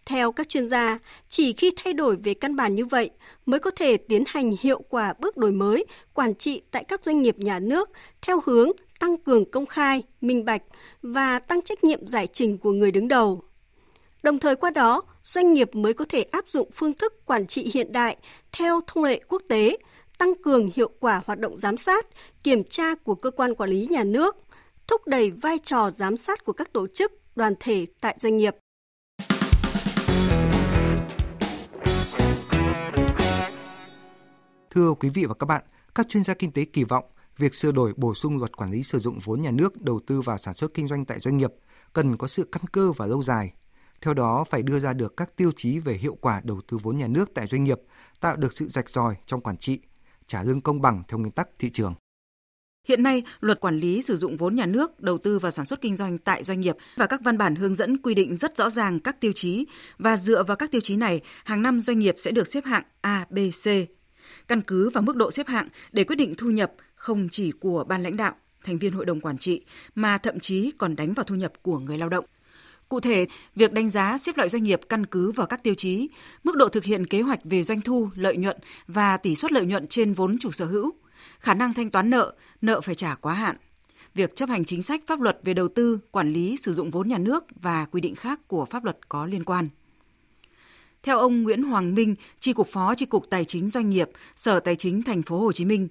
Theo 0.06 0.32
các 0.32 0.48
chuyên 0.48 0.68
gia, 0.68 0.98
chỉ 1.28 1.52
khi 1.52 1.70
thay 1.76 1.92
đổi 1.92 2.16
về 2.16 2.34
căn 2.34 2.56
bản 2.56 2.74
như 2.74 2.84
vậy 2.84 3.10
mới 3.46 3.60
có 3.60 3.70
thể 3.70 3.96
tiến 3.96 4.24
hành 4.26 4.54
hiệu 4.60 4.82
quả 4.88 5.14
bước 5.18 5.36
đổi 5.36 5.52
mới 5.52 5.84
quản 6.14 6.34
trị 6.34 6.62
tại 6.70 6.84
các 6.84 7.04
doanh 7.04 7.22
nghiệp 7.22 7.38
nhà 7.38 7.58
nước 7.58 7.90
theo 8.22 8.40
hướng 8.44 8.70
tăng 9.00 9.16
cường 9.16 9.50
công 9.50 9.66
khai, 9.66 10.02
minh 10.20 10.44
bạch 10.44 10.62
và 11.02 11.38
tăng 11.38 11.62
trách 11.62 11.84
nhiệm 11.84 12.06
giải 12.06 12.26
trình 12.26 12.58
của 12.58 12.72
người 12.72 12.90
đứng 12.90 13.08
đầu. 13.08 13.42
Đồng 14.22 14.38
thời 14.38 14.56
qua 14.56 14.70
đó, 14.70 15.02
doanh 15.24 15.52
nghiệp 15.52 15.74
mới 15.74 15.94
có 15.94 16.04
thể 16.08 16.22
áp 16.22 16.48
dụng 16.48 16.70
phương 16.74 16.94
thức 16.94 17.26
quản 17.26 17.46
trị 17.46 17.70
hiện 17.74 17.92
đại 17.92 18.16
theo 18.52 18.80
thông 18.86 19.04
lệ 19.04 19.20
quốc 19.28 19.42
tế, 19.48 19.76
tăng 20.18 20.34
cường 20.42 20.70
hiệu 20.74 20.90
quả 21.00 21.22
hoạt 21.26 21.38
động 21.38 21.58
giám 21.58 21.76
sát, 21.76 22.06
kiểm 22.42 22.64
tra 22.64 22.94
của 22.94 23.14
cơ 23.14 23.30
quan 23.30 23.54
quản 23.54 23.70
lý 23.70 23.86
nhà 23.90 24.04
nước, 24.04 24.36
thúc 24.86 25.06
đẩy 25.06 25.30
vai 25.30 25.58
trò 25.58 25.90
giám 25.90 26.16
sát 26.16 26.44
của 26.44 26.52
các 26.52 26.72
tổ 26.72 26.86
chức, 26.86 27.12
đoàn 27.36 27.54
thể 27.60 27.86
tại 28.00 28.16
doanh 28.20 28.36
nghiệp. 28.36 28.56
Thưa 34.74 34.94
quý 34.94 35.08
vị 35.08 35.24
và 35.24 35.34
các 35.34 35.46
bạn, 35.46 35.62
các 35.94 36.08
chuyên 36.08 36.24
gia 36.24 36.34
kinh 36.34 36.52
tế 36.52 36.64
kỳ 36.64 36.84
vọng 36.84 37.04
việc 37.38 37.54
sửa 37.54 37.72
đổi 37.72 37.92
bổ 37.96 38.14
sung 38.14 38.38
luật 38.38 38.56
quản 38.56 38.70
lý 38.70 38.82
sử 38.82 38.98
dụng 38.98 39.18
vốn 39.24 39.42
nhà 39.42 39.50
nước 39.50 39.82
đầu 39.82 40.00
tư 40.06 40.20
vào 40.20 40.38
sản 40.38 40.54
xuất 40.54 40.74
kinh 40.74 40.88
doanh 40.88 41.04
tại 41.04 41.20
doanh 41.20 41.36
nghiệp 41.36 41.52
cần 41.92 42.16
có 42.16 42.26
sự 42.26 42.48
căn 42.52 42.62
cơ 42.72 42.92
và 42.92 43.06
lâu 43.06 43.22
dài. 43.22 43.52
Theo 44.00 44.14
đó, 44.14 44.44
phải 44.50 44.62
đưa 44.62 44.80
ra 44.80 44.92
được 44.92 45.16
các 45.16 45.36
tiêu 45.36 45.52
chí 45.56 45.78
về 45.78 45.94
hiệu 45.94 46.16
quả 46.20 46.40
đầu 46.44 46.60
tư 46.68 46.78
vốn 46.82 46.96
nhà 46.96 47.06
nước 47.06 47.30
tại 47.34 47.46
doanh 47.46 47.64
nghiệp, 47.64 47.80
tạo 48.20 48.36
được 48.36 48.52
sự 48.52 48.68
rạch 48.68 48.88
ròi 48.88 49.14
trong 49.26 49.40
quản 49.40 49.56
trị, 49.56 49.80
trả 50.26 50.42
lương 50.42 50.60
công 50.60 50.82
bằng 50.82 51.02
theo 51.08 51.18
nguyên 51.18 51.32
tắc 51.32 51.48
thị 51.58 51.70
trường. 51.70 51.94
Hiện 52.88 53.02
nay, 53.02 53.22
luật 53.40 53.60
quản 53.60 53.78
lý 53.78 54.02
sử 54.02 54.16
dụng 54.16 54.36
vốn 54.36 54.54
nhà 54.54 54.66
nước 54.66 55.00
đầu 55.00 55.18
tư 55.18 55.38
vào 55.38 55.50
sản 55.50 55.64
xuất 55.64 55.80
kinh 55.80 55.96
doanh 55.96 56.18
tại 56.18 56.42
doanh 56.42 56.60
nghiệp 56.60 56.76
và 56.96 57.06
các 57.06 57.20
văn 57.24 57.38
bản 57.38 57.54
hướng 57.54 57.74
dẫn 57.74 57.98
quy 57.98 58.14
định 58.14 58.36
rất 58.36 58.56
rõ 58.56 58.70
ràng 58.70 59.00
các 59.00 59.20
tiêu 59.20 59.32
chí 59.34 59.66
và 59.98 60.16
dựa 60.16 60.42
vào 60.42 60.56
các 60.56 60.70
tiêu 60.70 60.80
chí 60.80 60.96
này, 60.96 61.20
hàng 61.44 61.62
năm 61.62 61.80
doanh 61.80 61.98
nghiệp 61.98 62.14
sẽ 62.18 62.30
được 62.30 62.48
xếp 62.48 62.64
hạng 62.64 62.84
A, 63.00 63.26
B, 63.30 63.38
C 63.64 63.68
căn 64.48 64.62
cứ 64.62 64.90
vào 64.90 65.02
mức 65.02 65.16
độ 65.16 65.30
xếp 65.30 65.48
hạng 65.48 65.68
để 65.92 66.04
quyết 66.04 66.16
định 66.16 66.34
thu 66.38 66.50
nhập 66.50 66.72
không 66.94 67.28
chỉ 67.30 67.52
của 67.52 67.84
ban 67.84 68.02
lãnh 68.02 68.16
đạo, 68.16 68.32
thành 68.64 68.78
viên 68.78 68.92
hội 68.92 69.04
đồng 69.04 69.20
quản 69.20 69.38
trị 69.38 69.60
mà 69.94 70.18
thậm 70.18 70.40
chí 70.40 70.72
còn 70.78 70.96
đánh 70.96 71.12
vào 71.12 71.24
thu 71.24 71.34
nhập 71.34 71.52
của 71.62 71.78
người 71.78 71.98
lao 71.98 72.08
động. 72.08 72.24
Cụ 72.88 73.00
thể, 73.00 73.26
việc 73.54 73.72
đánh 73.72 73.90
giá 73.90 74.18
xếp 74.18 74.36
loại 74.36 74.48
doanh 74.48 74.62
nghiệp 74.62 74.80
căn 74.88 75.06
cứ 75.06 75.32
vào 75.32 75.46
các 75.46 75.62
tiêu 75.62 75.74
chí, 75.74 76.08
mức 76.44 76.56
độ 76.56 76.68
thực 76.68 76.84
hiện 76.84 77.06
kế 77.06 77.20
hoạch 77.20 77.40
về 77.44 77.62
doanh 77.62 77.80
thu, 77.80 78.08
lợi 78.14 78.36
nhuận 78.36 78.56
và 78.86 79.16
tỷ 79.16 79.34
suất 79.34 79.52
lợi 79.52 79.66
nhuận 79.66 79.86
trên 79.86 80.12
vốn 80.12 80.38
chủ 80.38 80.50
sở 80.50 80.64
hữu, 80.64 80.92
khả 81.38 81.54
năng 81.54 81.74
thanh 81.74 81.90
toán 81.90 82.10
nợ, 82.10 82.34
nợ 82.60 82.80
phải 82.80 82.94
trả 82.94 83.14
quá 83.14 83.34
hạn, 83.34 83.56
việc 84.14 84.36
chấp 84.36 84.48
hành 84.48 84.64
chính 84.64 84.82
sách 84.82 85.02
pháp 85.06 85.20
luật 85.20 85.38
về 85.42 85.54
đầu 85.54 85.68
tư, 85.68 85.98
quản 86.10 86.32
lý 86.32 86.56
sử 86.56 86.72
dụng 86.72 86.90
vốn 86.90 87.08
nhà 87.08 87.18
nước 87.18 87.44
và 87.62 87.84
quy 87.84 88.00
định 88.00 88.14
khác 88.14 88.40
của 88.48 88.64
pháp 88.64 88.84
luật 88.84 89.08
có 89.08 89.26
liên 89.26 89.44
quan. 89.44 89.68
Theo 91.04 91.18
ông 91.18 91.42
Nguyễn 91.42 91.62
Hoàng 91.62 91.94
Minh, 91.94 92.14
Tri 92.38 92.52
cục 92.52 92.66
Phó 92.66 92.94
Tri 92.94 93.06
cục 93.06 93.30
Tài 93.30 93.44
chính 93.44 93.68
Doanh 93.68 93.90
nghiệp, 93.90 94.10
Sở 94.36 94.60
Tài 94.60 94.76
chính 94.76 95.02
Thành 95.02 95.22
phố 95.22 95.38
Hồ 95.38 95.52
Chí 95.52 95.64
Minh, 95.64 95.88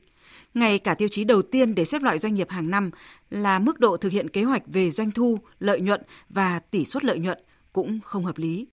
ngay 0.54 0.80
cả 0.80 0.94
tiêu 0.94 1.08
chí 1.12 1.24
đầu 1.24 1.42
tiên 1.42 1.76
để 1.76 1.86
xếp 1.86 2.02
loại 2.02 2.20
doanh 2.20 2.36
nghiệp 2.36 2.50
hàng 2.50 2.70
năm 2.70 2.92
là 3.30 3.60
mức 3.60 3.80
độ 3.80 3.98
thực 3.98 4.12
hiện 4.12 4.30
kế 4.30 4.44
hoạch 4.44 4.64
về 4.68 4.92
doanh 4.92 5.12
thu, 5.12 5.38
lợi 5.60 5.82
nhuận 5.82 6.02
và 6.30 6.60
tỷ 6.60 6.86
suất 6.86 7.04
lợi 7.04 7.20
nhuận 7.20 7.38
cũng 7.74 8.00
không 8.04 8.26
hợp 8.26 8.38
lý. 8.38 8.68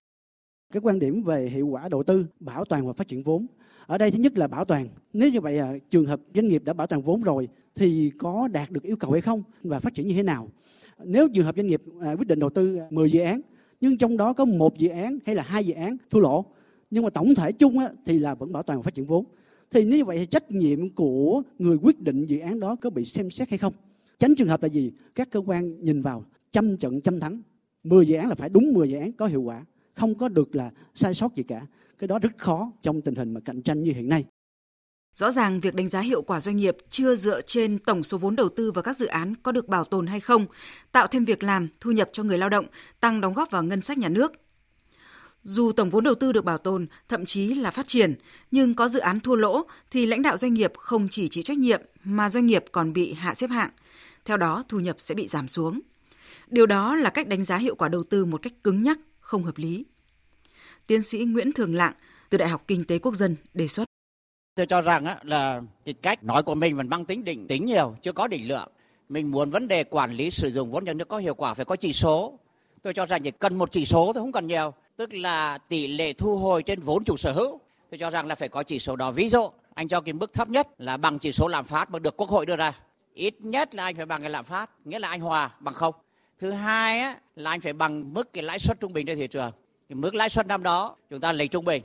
Cái 0.73 0.81
quan 0.81 0.99
điểm 0.99 1.23
về 1.23 1.49
hiệu 1.49 1.67
quả 1.67 1.89
đầu 1.89 2.03
tư, 2.03 2.25
bảo 2.39 2.65
toàn 2.65 2.87
và 2.87 2.93
phát 2.93 3.07
triển 3.07 3.23
vốn. 3.23 3.47
Ở 3.85 3.97
đây 3.97 4.11
thứ 4.11 4.19
nhất 4.19 4.37
là 4.37 4.47
bảo 4.47 4.65
toàn. 4.65 4.87
Nếu 5.13 5.29
như 5.29 5.41
vậy 5.41 5.57
à, 5.57 5.73
trường 5.89 6.05
hợp 6.05 6.19
doanh 6.35 6.47
nghiệp 6.47 6.63
đã 6.63 6.73
bảo 6.73 6.87
toàn 6.87 7.01
vốn 7.01 7.21
rồi 7.21 7.47
thì 7.75 8.11
có 8.17 8.47
đạt 8.51 8.71
được 8.71 8.83
yêu 8.83 8.95
cầu 8.95 9.11
hay 9.11 9.21
không 9.21 9.43
và 9.63 9.79
phát 9.79 9.93
triển 9.93 10.07
như 10.07 10.13
thế 10.13 10.23
nào? 10.23 10.49
Nếu 11.03 11.27
trường 11.33 11.45
hợp 11.45 11.55
doanh 11.55 11.67
nghiệp 11.67 11.81
à, 12.01 12.15
quyết 12.15 12.27
định 12.27 12.39
đầu 12.39 12.49
tư 12.49 12.75
à, 12.75 12.85
10 12.91 13.11
dự 13.11 13.19
án 13.21 13.41
nhưng 13.81 13.97
trong 13.97 14.17
đó 14.17 14.33
có 14.33 14.45
một 14.45 14.77
dự 14.77 14.89
án 14.89 15.19
hay 15.25 15.35
là 15.35 15.43
hai 15.43 15.65
dự 15.65 15.73
án 15.73 15.97
thua 16.09 16.19
lỗ. 16.19 16.45
Nhưng 16.89 17.03
mà 17.03 17.09
tổng 17.09 17.35
thể 17.35 17.51
chung 17.51 17.79
á, 17.79 17.89
thì 18.05 18.19
là 18.19 18.35
vẫn 18.35 18.51
bảo 18.51 18.63
toàn 18.63 18.79
và 18.79 18.83
phát 18.83 18.95
triển 18.95 19.05
vốn. 19.05 19.25
Thì 19.71 19.85
như 19.85 20.05
vậy 20.05 20.17
thì 20.17 20.25
trách 20.25 20.51
nhiệm 20.51 20.89
của 20.89 21.41
người 21.59 21.77
quyết 21.81 21.99
định 21.99 22.25
dự 22.25 22.39
án 22.39 22.59
đó 22.59 22.75
có 22.75 22.89
bị 22.89 23.05
xem 23.05 23.29
xét 23.29 23.49
hay 23.49 23.57
không? 23.57 23.73
Tránh 24.19 24.35
trường 24.35 24.47
hợp 24.47 24.63
là 24.63 24.69
gì? 24.69 24.91
Các 25.15 25.29
cơ 25.31 25.39
quan 25.39 25.83
nhìn 25.83 26.01
vào 26.01 26.25
trăm 26.51 26.77
trận 26.77 27.01
trăm 27.01 27.19
thắng. 27.19 27.41
10 27.83 28.07
dự 28.07 28.15
án 28.15 28.27
là 28.29 28.35
phải 28.35 28.49
đúng 28.49 28.73
10 28.73 28.89
dự 28.89 28.97
án 28.97 29.11
có 29.11 29.25
hiệu 29.25 29.41
quả. 29.41 29.65
Không 29.93 30.15
có 30.15 30.29
được 30.29 30.55
là 30.55 30.71
sai 30.93 31.13
sót 31.13 31.35
gì 31.35 31.43
cả. 31.43 31.67
Cái 31.99 32.07
đó 32.07 32.19
rất 32.19 32.37
khó 32.37 32.71
trong 32.81 33.01
tình 33.01 33.15
hình 33.15 33.33
mà 33.33 33.39
cạnh 33.39 33.61
tranh 33.61 33.83
như 33.83 33.91
hiện 33.91 34.09
nay. 34.09 34.25
Rõ 35.15 35.31
ràng 35.31 35.59
việc 35.59 35.75
đánh 35.75 35.87
giá 35.87 35.99
hiệu 35.99 36.21
quả 36.21 36.39
doanh 36.39 36.55
nghiệp 36.55 36.77
chưa 36.89 37.15
dựa 37.15 37.41
trên 37.41 37.79
tổng 37.79 38.03
số 38.03 38.17
vốn 38.17 38.35
đầu 38.35 38.49
tư 38.49 38.71
vào 38.71 38.83
các 38.83 38.97
dự 38.97 39.05
án 39.05 39.33
có 39.43 39.51
được 39.51 39.67
bảo 39.67 39.85
tồn 39.85 40.07
hay 40.07 40.19
không, 40.19 40.45
tạo 40.91 41.07
thêm 41.07 41.25
việc 41.25 41.43
làm, 41.43 41.67
thu 41.79 41.91
nhập 41.91 42.09
cho 42.13 42.23
người 42.23 42.37
lao 42.37 42.49
động, 42.49 42.65
tăng 42.99 43.21
đóng 43.21 43.33
góp 43.33 43.51
vào 43.51 43.63
ngân 43.63 43.81
sách 43.81 43.97
nhà 43.97 44.09
nước. 44.09 44.31
Dù 45.43 45.71
tổng 45.71 45.89
vốn 45.89 46.03
đầu 46.03 46.15
tư 46.15 46.31
được 46.31 46.45
bảo 46.45 46.57
tồn, 46.57 46.87
thậm 47.09 47.25
chí 47.25 47.53
là 47.53 47.71
phát 47.71 47.87
triển, 47.87 48.15
nhưng 48.51 48.73
có 48.73 48.87
dự 48.87 48.99
án 48.99 49.19
thua 49.19 49.35
lỗ 49.35 49.65
thì 49.91 50.05
lãnh 50.05 50.21
đạo 50.21 50.37
doanh 50.37 50.53
nghiệp 50.53 50.71
không 50.77 51.07
chỉ 51.11 51.27
chịu 51.27 51.43
trách 51.43 51.57
nhiệm 51.57 51.81
mà 52.03 52.29
doanh 52.29 52.45
nghiệp 52.45 52.65
còn 52.71 52.93
bị 52.93 53.13
hạ 53.13 53.33
xếp 53.33 53.49
hạng. 53.49 53.69
Theo 54.25 54.37
đó, 54.37 54.63
thu 54.69 54.79
nhập 54.79 54.95
sẽ 54.99 55.15
bị 55.15 55.27
giảm 55.27 55.47
xuống. 55.47 55.79
Điều 56.47 56.65
đó 56.65 56.95
là 56.95 57.09
cách 57.09 57.27
đánh 57.27 57.43
giá 57.43 57.57
hiệu 57.57 57.75
quả 57.75 57.89
đầu 57.89 58.03
tư 58.03 58.25
một 58.25 58.41
cách 58.41 58.53
cứng 58.63 58.83
nhắc, 58.83 58.99
không 59.19 59.43
hợp 59.43 59.57
lý. 59.57 59.85
Tiến 60.87 61.01
sĩ 61.01 61.17
Nguyễn 61.25 61.51
Thường 61.51 61.75
Lạng 61.75 61.93
từ 62.29 62.37
Đại 62.37 62.49
học 62.49 62.63
Kinh 62.67 62.83
tế 62.83 62.99
Quốc 62.99 63.15
dân 63.15 63.35
đề 63.53 63.67
xuất. 63.67 63.90
Tôi 64.61 64.65
cho 64.65 64.81
rằng 64.81 65.05
á, 65.05 65.17
là 65.23 65.61
cái 65.85 65.93
cách 65.93 66.23
nói 66.23 66.43
của 66.43 66.55
mình 66.55 66.77
vẫn 66.77 66.89
mang 66.89 67.05
tính 67.05 67.23
định 67.23 67.47
tính 67.47 67.65
nhiều, 67.65 67.95
chưa 68.01 68.11
có 68.11 68.27
định 68.27 68.47
lượng. 68.47 68.67
Mình 69.09 69.31
muốn 69.31 69.49
vấn 69.49 69.67
đề 69.67 69.83
quản 69.83 70.13
lý 70.13 70.31
sử 70.31 70.49
dụng 70.49 70.71
vốn 70.71 70.85
nhà 70.85 70.93
nước 70.93 71.07
có 71.07 71.17
hiệu 71.17 71.35
quả 71.35 71.53
phải 71.53 71.65
có 71.65 71.75
chỉ 71.75 71.93
số. 71.93 72.39
Tôi 72.81 72.93
cho 72.93 73.05
rằng 73.05 73.23
chỉ 73.23 73.31
cần 73.31 73.57
một 73.57 73.71
chỉ 73.71 73.85
số 73.85 74.13
thôi 74.13 74.23
không 74.23 74.31
cần 74.31 74.47
nhiều, 74.47 74.73
tức 74.95 75.13
là 75.13 75.57
tỷ 75.57 75.87
lệ 75.87 76.13
thu 76.13 76.37
hồi 76.37 76.63
trên 76.63 76.79
vốn 76.79 77.03
chủ 77.03 77.17
sở 77.17 77.31
hữu. 77.31 77.59
Tôi 77.89 77.97
cho 77.97 78.09
rằng 78.09 78.27
là 78.27 78.35
phải 78.35 78.49
có 78.49 78.63
chỉ 78.63 78.79
số 78.79 78.95
đó. 78.95 79.11
Ví 79.11 79.29
dụ, 79.29 79.49
anh 79.73 79.87
cho 79.87 80.01
cái 80.01 80.13
mức 80.13 80.33
thấp 80.33 80.49
nhất 80.49 80.67
là 80.77 80.97
bằng 80.97 81.19
chỉ 81.19 81.31
số 81.31 81.47
lạm 81.47 81.65
phát 81.65 81.91
mà 81.91 81.99
được 81.99 82.17
Quốc 82.17 82.29
hội 82.29 82.45
đưa 82.45 82.55
ra. 82.55 82.73
Ít 83.13 83.35
nhất 83.39 83.75
là 83.75 83.83
anh 83.83 83.95
phải 83.95 84.05
bằng 84.05 84.21
cái 84.21 84.29
lạm 84.29 84.45
phát, 84.45 84.69
nghĩa 84.85 84.99
là 84.99 85.09
anh 85.09 85.19
hòa 85.19 85.51
bằng 85.59 85.73
không. 85.73 85.95
Thứ 86.39 86.51
hai 86.51 86.99
á, 86.99 87.15
là 87.35 87.49
anh 87.49 87.61
phải 87.61 87.73
bằng 87.73 88.13
mức 88.13 88.33
cái 88.33 88.43
lãi 88.43 88.59
suất 88.59 88.79
trung 88.79 88.93
bình 88.93 89.05
trên 89.05 89.17
thị 89.17 89.27
trường. 89.27 89.51
Cái 89.89 89.95
mức 89.95 90.15
lãi 90.15 90.29
suất 90.29 90.47
năm 90.47 90.63
đó 90.63 90.95
chúng 91.09 91.19
ta 91.19 91.31
lấy 91.31 91.47
trung 91.47 91.65
bình 91.65 91.83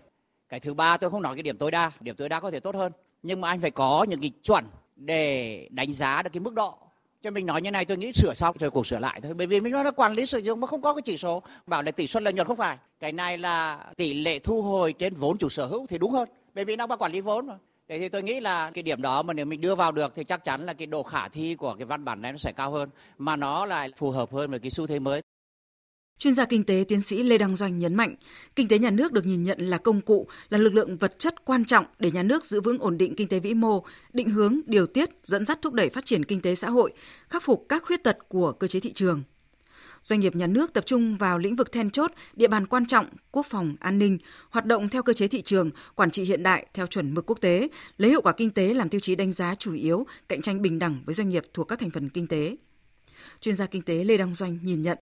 cái 0.48 0.60
thứ 0.60 0.74
ba, 0.74 0.96
tôi 0.96 1.10
không 1.10 1.22
nói 1.22 1.34
cái 1.34 1.42
điểm 1.42 1.58
tối 1.58 1.70
đa, 1.70 1.92
điểm 2.00 2.16
tối 2.16 2.28
đa 2.28 2.40
có 2.40 2.50
thể 2.50 2.60
tốt 2.60 2.74
hơn. 2.74 2.92
Nhưng 3.22 3.40
mà 3.40 3.48
anh 3.48 3.60
phải 3.60 3.70
có 3.70 4.06
những 4.08 4.20
cái 4.20 4.30
chuẩn 4.42 4.64
để 4.96 5.68
đánh 5.70 5.92
giá 5.92 6.22
được 6.22 6.30
cái 6.32 6.40
mức 6.40 6.54
độ. 6.54 6.78
Cho 7.22 7.30
mình 7.30 7.46
nói 7.46 7.62
như 7.62 7.70
này, 7.70 7.84
tôi 7.84 7.96
nghĩ 7.96 8.12
sửa 8.12 8.34
xong 8.34 8.56
rồi 8.58 8.70
cuộc 8.70 8.86
sửa 8.86 8.98
lại 8.98 9.20
thôi. 9.20 9.34
Bởi 9.34 9.46
vì 9.46 9.60
mình 9.60 9.72
nói 9.72 9.84
là 9.84 9.90
quản 9.90 10.12
lý 10.12 10.26
sử 10.26 10.38
dụng 10.38 10.60
mà 10.60 10.66
không 10.66 10.82
có 10.82 10.94
cái 10.94 11.02
chỉ 11.02 11.16
số, 11.16 11.42
bảo 11.66 11.82
là 11.82 11.90
tỷ 11.90 12.06
suất 12.06 12.22
lợi 12.22 12.32
nhuận 12.32 12.46
không 12.46 12.56
phải. 12.56 12.78
Cái 13.00 13.12
này 13.12 13.38
là 13.38 13.86
tỷ 13.96 14.14
lệ 14.14 14.38
thu 14.38 14.62
hồi 14.62 14.92
trên 14.92 15.14
vốn 15.14 15.38
chủ 15.38 15.48
sở 15.48 15.66
hữu 15.66 15.86
thì 15.86 15.98
đúng 15.98 16.12
hơn. 16.12 16.28
Bởi 16.54 16.64
vì 16.64 16.76
nó 16.76 16.86
có 16.86 16.96
quản 16.96 17.12
lý 17.12 17.20
vốn 17.20 17.46
mà. 17.46 17.54
Thế 17.88 17.98
thì 17.98 18.08
tôi 18.08 18.22
nghĩ 18.22 18.40
là 18.40 18.70
cái 18.70 18.82
điểm 18.82 19.02
đó 19.02 19.22
mà 19.22 19.32
nếu 19.32 19.46
mình 19.46 19.60
đưa 19.60 19.74
vào 19.74 19.92
được 19.92 20.12
thì 20.16 20.24
chắc 20.24 20.44
chắn 20.44 20.66
là 20.66 20.72
cái 20.72 20.86
độ 20.86 21.02
khả 21.02 21.28
thi 21.28 21.54
của 21.54 21.74
cái 21.74 21.84
văn 21.84 22.04
bản 22.04 22.22
này 22.22 22.32
nó 22.32 22.38
sẽ 22.38 22.52
cao 22.56 22.70
hơn. 22.70 22.90
Mà 23.18 23.36
nó 23.36 23.66
lại 23.66 23.90
phù 23.96 24.10
hợp 24.10 24.32
hơn 24.32 24.50
với 24.50 24.58
cái 24.58 24.70
xu 24.70 24.86
thế 24.86 24.98
mới. 24.98 25.22
Chuyên 26.18 26.34
gia 26.34 26.44
kinh 26.44 26.64
tế 26.64 26.84
tiến 26.88 27.00
sĩ 27.00 27.22
Lê 27.22 27.38
Đăng 27.38 27.56
Doanh 27.56 27.78
nhấn 27.78 27.94
mạnh, 27.94 28.14
kinh 28.56 28.68
tế 28.68 28.78
nhà 28.78 28.90
nước 28.90 29.12
được 29.12 29.26
nhìn 29.26 29.44
nhận 29.44 29.58
là 29.60 29.78
công 29.78 30.00
cụ, 30.00 30.28
là 30.48 30.58
lực 30.58 30.74
lượng 30.74 30.96
vật 30.96 31.18
chất 31.18 31.44
quan 31.44 31.64
trọng 31.64 31.84
để 31.98 32.10
nhà 32.10 32.22
nước 32.22 32.44
giữ 32.44 32.60
vững 32.60 32.78
ổn 32.78 32.98
định 32.98 33.14
kinh 33.16 33.28
tế 33.28 33.40
vĩ 33.40 33.54
mô, 33.54 33.84
định 34.12 34.30
hướng, 34.30 34.60
điều 34.66 34.86
tiết, 34.86 35.10
dẫn 35.22 35.46
dắt 35.46 35.62
thúc 35.62 35.74
đẩy 35.74 35.90
phát 35.90 36.06
triển 36.06 36.24
kinh 36.24 36.40
tế 36.40 36.54
xã 36.54 36.70
hội, 36.70 36.92
khắc 37.28 37.42
phục 37.42 37.66
các 37.68 37.82
khuyết 37.82 38.04
tật 38.04 38.18
của 38.28 38.52
cơ 38.52 38.66
chế 38.66 38.80
thị 38.80 38.92
trường. 38.92 39.22
Doanh 40.02 40.20
nghiệp 40.20 40.36
nhà 40.36 40.46
nước 40.46 40.72
tập 40.72 40.86
trung 40.86 41.16
vào 41.16 41.38
lĩnh 41.38 41.56
vực 41.56 41.72
then 41.72 41.90
chốt, 41.90 42.12
địa 42.36 42.48
bàn 42.48 42.66
quan 42.66 42.86
trọng, 42.86 43.06
quốc 43.30 43.46
phòng, 43.46 43.76
an 43.80 43.98
ninh, 43.98 44.18
hoạt 44.50 44.66
động 44.66 44.88
theo 44.88 45.02
cơ 45.02 45.12
chế 45.12 45.28
thị 45.28 45.42
trường, 45.42 45.70
quản 45.94 46.10
trị 46.10 46.24
hiện 46.24 46.42
đại 46.42 46.66
theo 46.74 46.86
chuẩn 46.86 47.14
mực 47.14 47.30
quốc 47.30 47.40
tế, 47.40 47.68
lấy 47.96 48.10
hiệu 48.10 48.22
quả 48.22 48.32
kinh 48.32 48.50
tế 48.50 48.74
làm 48.74 48.88
tiêu 48.88 49.00
chí 49.00 49.14
đánh 49.14 49.32
giá 49.32 49.54
chủ 49.54 49.74
yếu, 49.74 50.06
cạnh 50.28 50.42
tranh 50.42 50.62
bình 50.62 50.78
đẳng 50.78 51.02
với 51.06 51.14
doanh 51.14 51.28
nghiệp 51.28 51.44
thuộc 51.54 51.68
các 51.68 51.78
thành 51.78 51.90
phần 51.90 52.08
kinh 52.08 52.26
tế. 52.26 52.56
Chuyên 53.40 53.54
gia 53.54 53.66
kinh 53.66 53.82
tế 53.82 54.04
Lê 54.04 54.16
Đăng 54.16 54.34
Doanh 54.34 54.58
nhìn 54.62 54.82
nhận 54.82 54.98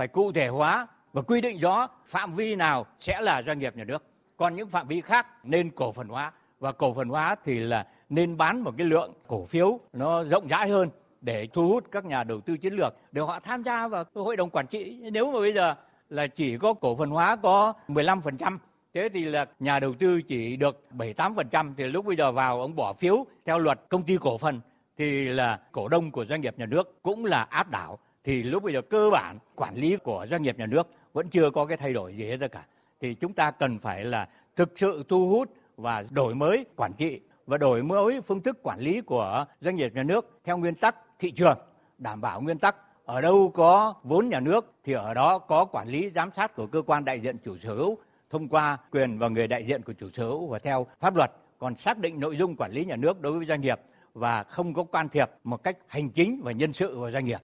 phải 0.00 0.08
cụ 0.08 0.32
thể 0.32 0.48
hóa 0.48 0.86
và 1.12 1.22
quy 1.22 1.40
định 1.40 1.60
rõ 1.60 1.88
phạm 2.06 2.34
vi 2.34 2.56
nào 2.56 2.86
sẽ 2.98 3.20
là 3.20 3.42
doanh 3.46 3.58
nghiệp 3.58 3.76
nhà 3.76 3.84
nước. 3.84 4.04
Còn 4.36 4.56
những 4.56 4.68
phạm 4.68 4.88
vi 4.88 5.00
khác 5.00 5.26
nên 5.44 5.70
cổ 5.70 5.92
phần 5.92 6.08
hóa 6.08 6.32
và 6.60 6.72
cổ 6.72 6.94
phần 6.94 7.08
hóa 7.08 7.36
thì 7.44 7.58
là 7.58 7.86
nên 8.08 8.36
bán 8.36 8.60
một 8.60 8.74
cái 8.78 8.86
lượng 8.86 9.12
cổ 9.26 9.46
phiếu 9.46 9.80
nó 9.92 10.24
rộng 10.24 10.48
rãi 10.48 10.68
hơn 10.68 10.90
để 11.20 11.48
thu 11.52 11.68
hút 11.68 11.84
các 11.90 12.04
nhà 12.04 12.24
đầu 12.24 12.40
tư 12.40 12.56
chiến 12.56 12.74
lược 12.74 12.96
để 13.12 13.22
họ 13.22 13.40
tham 13.40 13.62
gia 13.62 13.88
vào 13.88 14.04
hội 14.14 14.36
đồng 14.36 14.50
quản 14.50 14.66
trị. 14.66 14.98
Nếu 15.12 15.32
mà 15.32 15.38
bây 15.38 15.52
giờ 15.52 15.74
là 16.08 16.26
chỉ 16.26 16.58
có 16.58 16.74
cổ 16.74 16.96
phần 16.96 17.10
hóa 17.10 17.36
có 17.36 17.72
15%, 17.88 18.58
thế 18.94 19.08
thì 19.14 19.24
là 19.24 19.46
nhà 19.58 19.80
đầu 19.80 19.94
tư 19.98 20.22
chỉ 20.22 20.56
được 20.56 20.84
7-8% 20.98 21.74
thì 21.76 21.84
lúc 21.84 22.06
bây 22.06 22.16
giờ 22.16 22.32
vào 22.32 22.60
ông 22.60 22.76
bỏ 22.76 22.92
phiếu 22.92 23.26
theo 23.44 23.58
luật 23.58 23.80
công 23.88 24.02
ty 24.02 24.16
cổ 24.20 24.38
phần 24.38 24.60
thì 24.98 25.28
là 25.28 25.60
cổ 25.72 25.88
đông 25.88 26.10
của 26.10 26.24
doanh 26.24 26.40
nghiệp 26.40 26.54
nhà 26.58 26.66
nước 26.66 27.02
cũng 27.02 27.24
là 27.24 27.42
áp 27.42 27.70
đảo 27.70 27.98
thì 28.24 28.42
lúc 28.42 28.62
bây 28.62 28.72
giờ 28.72 28.82
cơ 28.82 29.10
bản 29.10 29.38
quản 29.56 29.74
lý 29.74 29.96
của 29.96 30.26
doanh 30.30 30.42
nghiệp 30.42 30.58
nhà 30.58 30.66
nước 30.66 30.88
vẫn 31.12 31.28
chưa 31.30 31.50
có 31.50 31.66
cái 31.66 31.76
thay 31.76 31.92
đổi 31.92 32.16
gì 32.16 32.30
hết 32.30 32.52
cả. 32.52 32.66
Thì 33.00 33.14
chúng 33.14 33.32
ta 33.32 33.50
cần 33.50 33.78
phải 33.78 34.04
là 34.04 34.28
thực 34.56 34.72
sự 34.76 35.04
thu 35.08 35.28
hút 35.28 35.48
và 35.76 36.04
đổi 36.10 36.34
mới 36.34 36.66
quản 36.76 36.92
trị 36.92 37.20
và 37.46 37.58
đổi 37.58 37.82
mới 37.82 38.20
phương 38.20 38.42
thức 38.42 38.58
quản 38.62 38.78
lý 38.78 39.00
của 39.00 39.44
doanh 39.60 39.76
nghiệp 39.76 39.94
nhà 39.94 40.02
nước 40.02 40.40
theo 40.44 40.58
nguyên 40.58 40.74
tắc 40.74 40.96
thị 41.18 41.30
trường, 41.30 41.58
đảm 41.98 42.20
bảo 42.20 42.40
nguyên 42.40 42.58
tắc 42.58 42.76
ở 43.04 43.20
đâu 43.20 43.50
có 43.54 43.94
vốn 44.02 44.28
nhà 44.28 44.40
nước 44.40 44.72
thì 44.84 44.92
ở 44.92 45.14
đó 45.14 45.38
có 45.38 45.64
quản 45.64 45.88
lý 45.88 46.10
giám 46.14 46.30
sát 46.36 46.54
của 46.54 46.66
cơ 46.66 46.82
quan 46.82 47.04
đại 47.04 47.20
diện 47.20 47.36
chủ 47.44 47.56
sở 47.62 47.74
hữu 47.74 47.98
thông 48.30 48.48
qua 48.48 48.78
quyền 48.90 49.18
và 49.18 49.28
người 49.28 49.46
đại 49.46 49.64
diện 49.66 49.82
của 49.82 49.92
chủ 49.92 50.08
sở 50.10 50.24
hữu 50.24 50.46
và 50.46 50.58
theo 50.58 50.86
pháp 51.00 51.16
luật 51.16 51.32
còn 51.58 51.76
xác 51.76 51.98
định 51.98 52.20
nội 52.20 52.36
dung 52.36 52.56
quản 52.58 52.72
lý 52.72 52.84
nhà 52.84 52.96
nước 52.96 53.20
đối 53.20 53.32
với 53.32 53.46
doanh 53.46 53.60
nghiệp 53.60 53.80
và 54.14 54.42
không 54.42 54.74
có 54.74 54.84
can 54.84 55.08
thiệp 55.08 55.30
một 55.44 55.62
cách 55.62 55.76
hành 55.86 56.10
chính 56.10 56.40
và 56.44 56.52
nhân 56.52 56.72
sự 56.72 56.98
vào 56.98 57.10
doanh 57.10 57.24
nghiệp. 57.24 57.38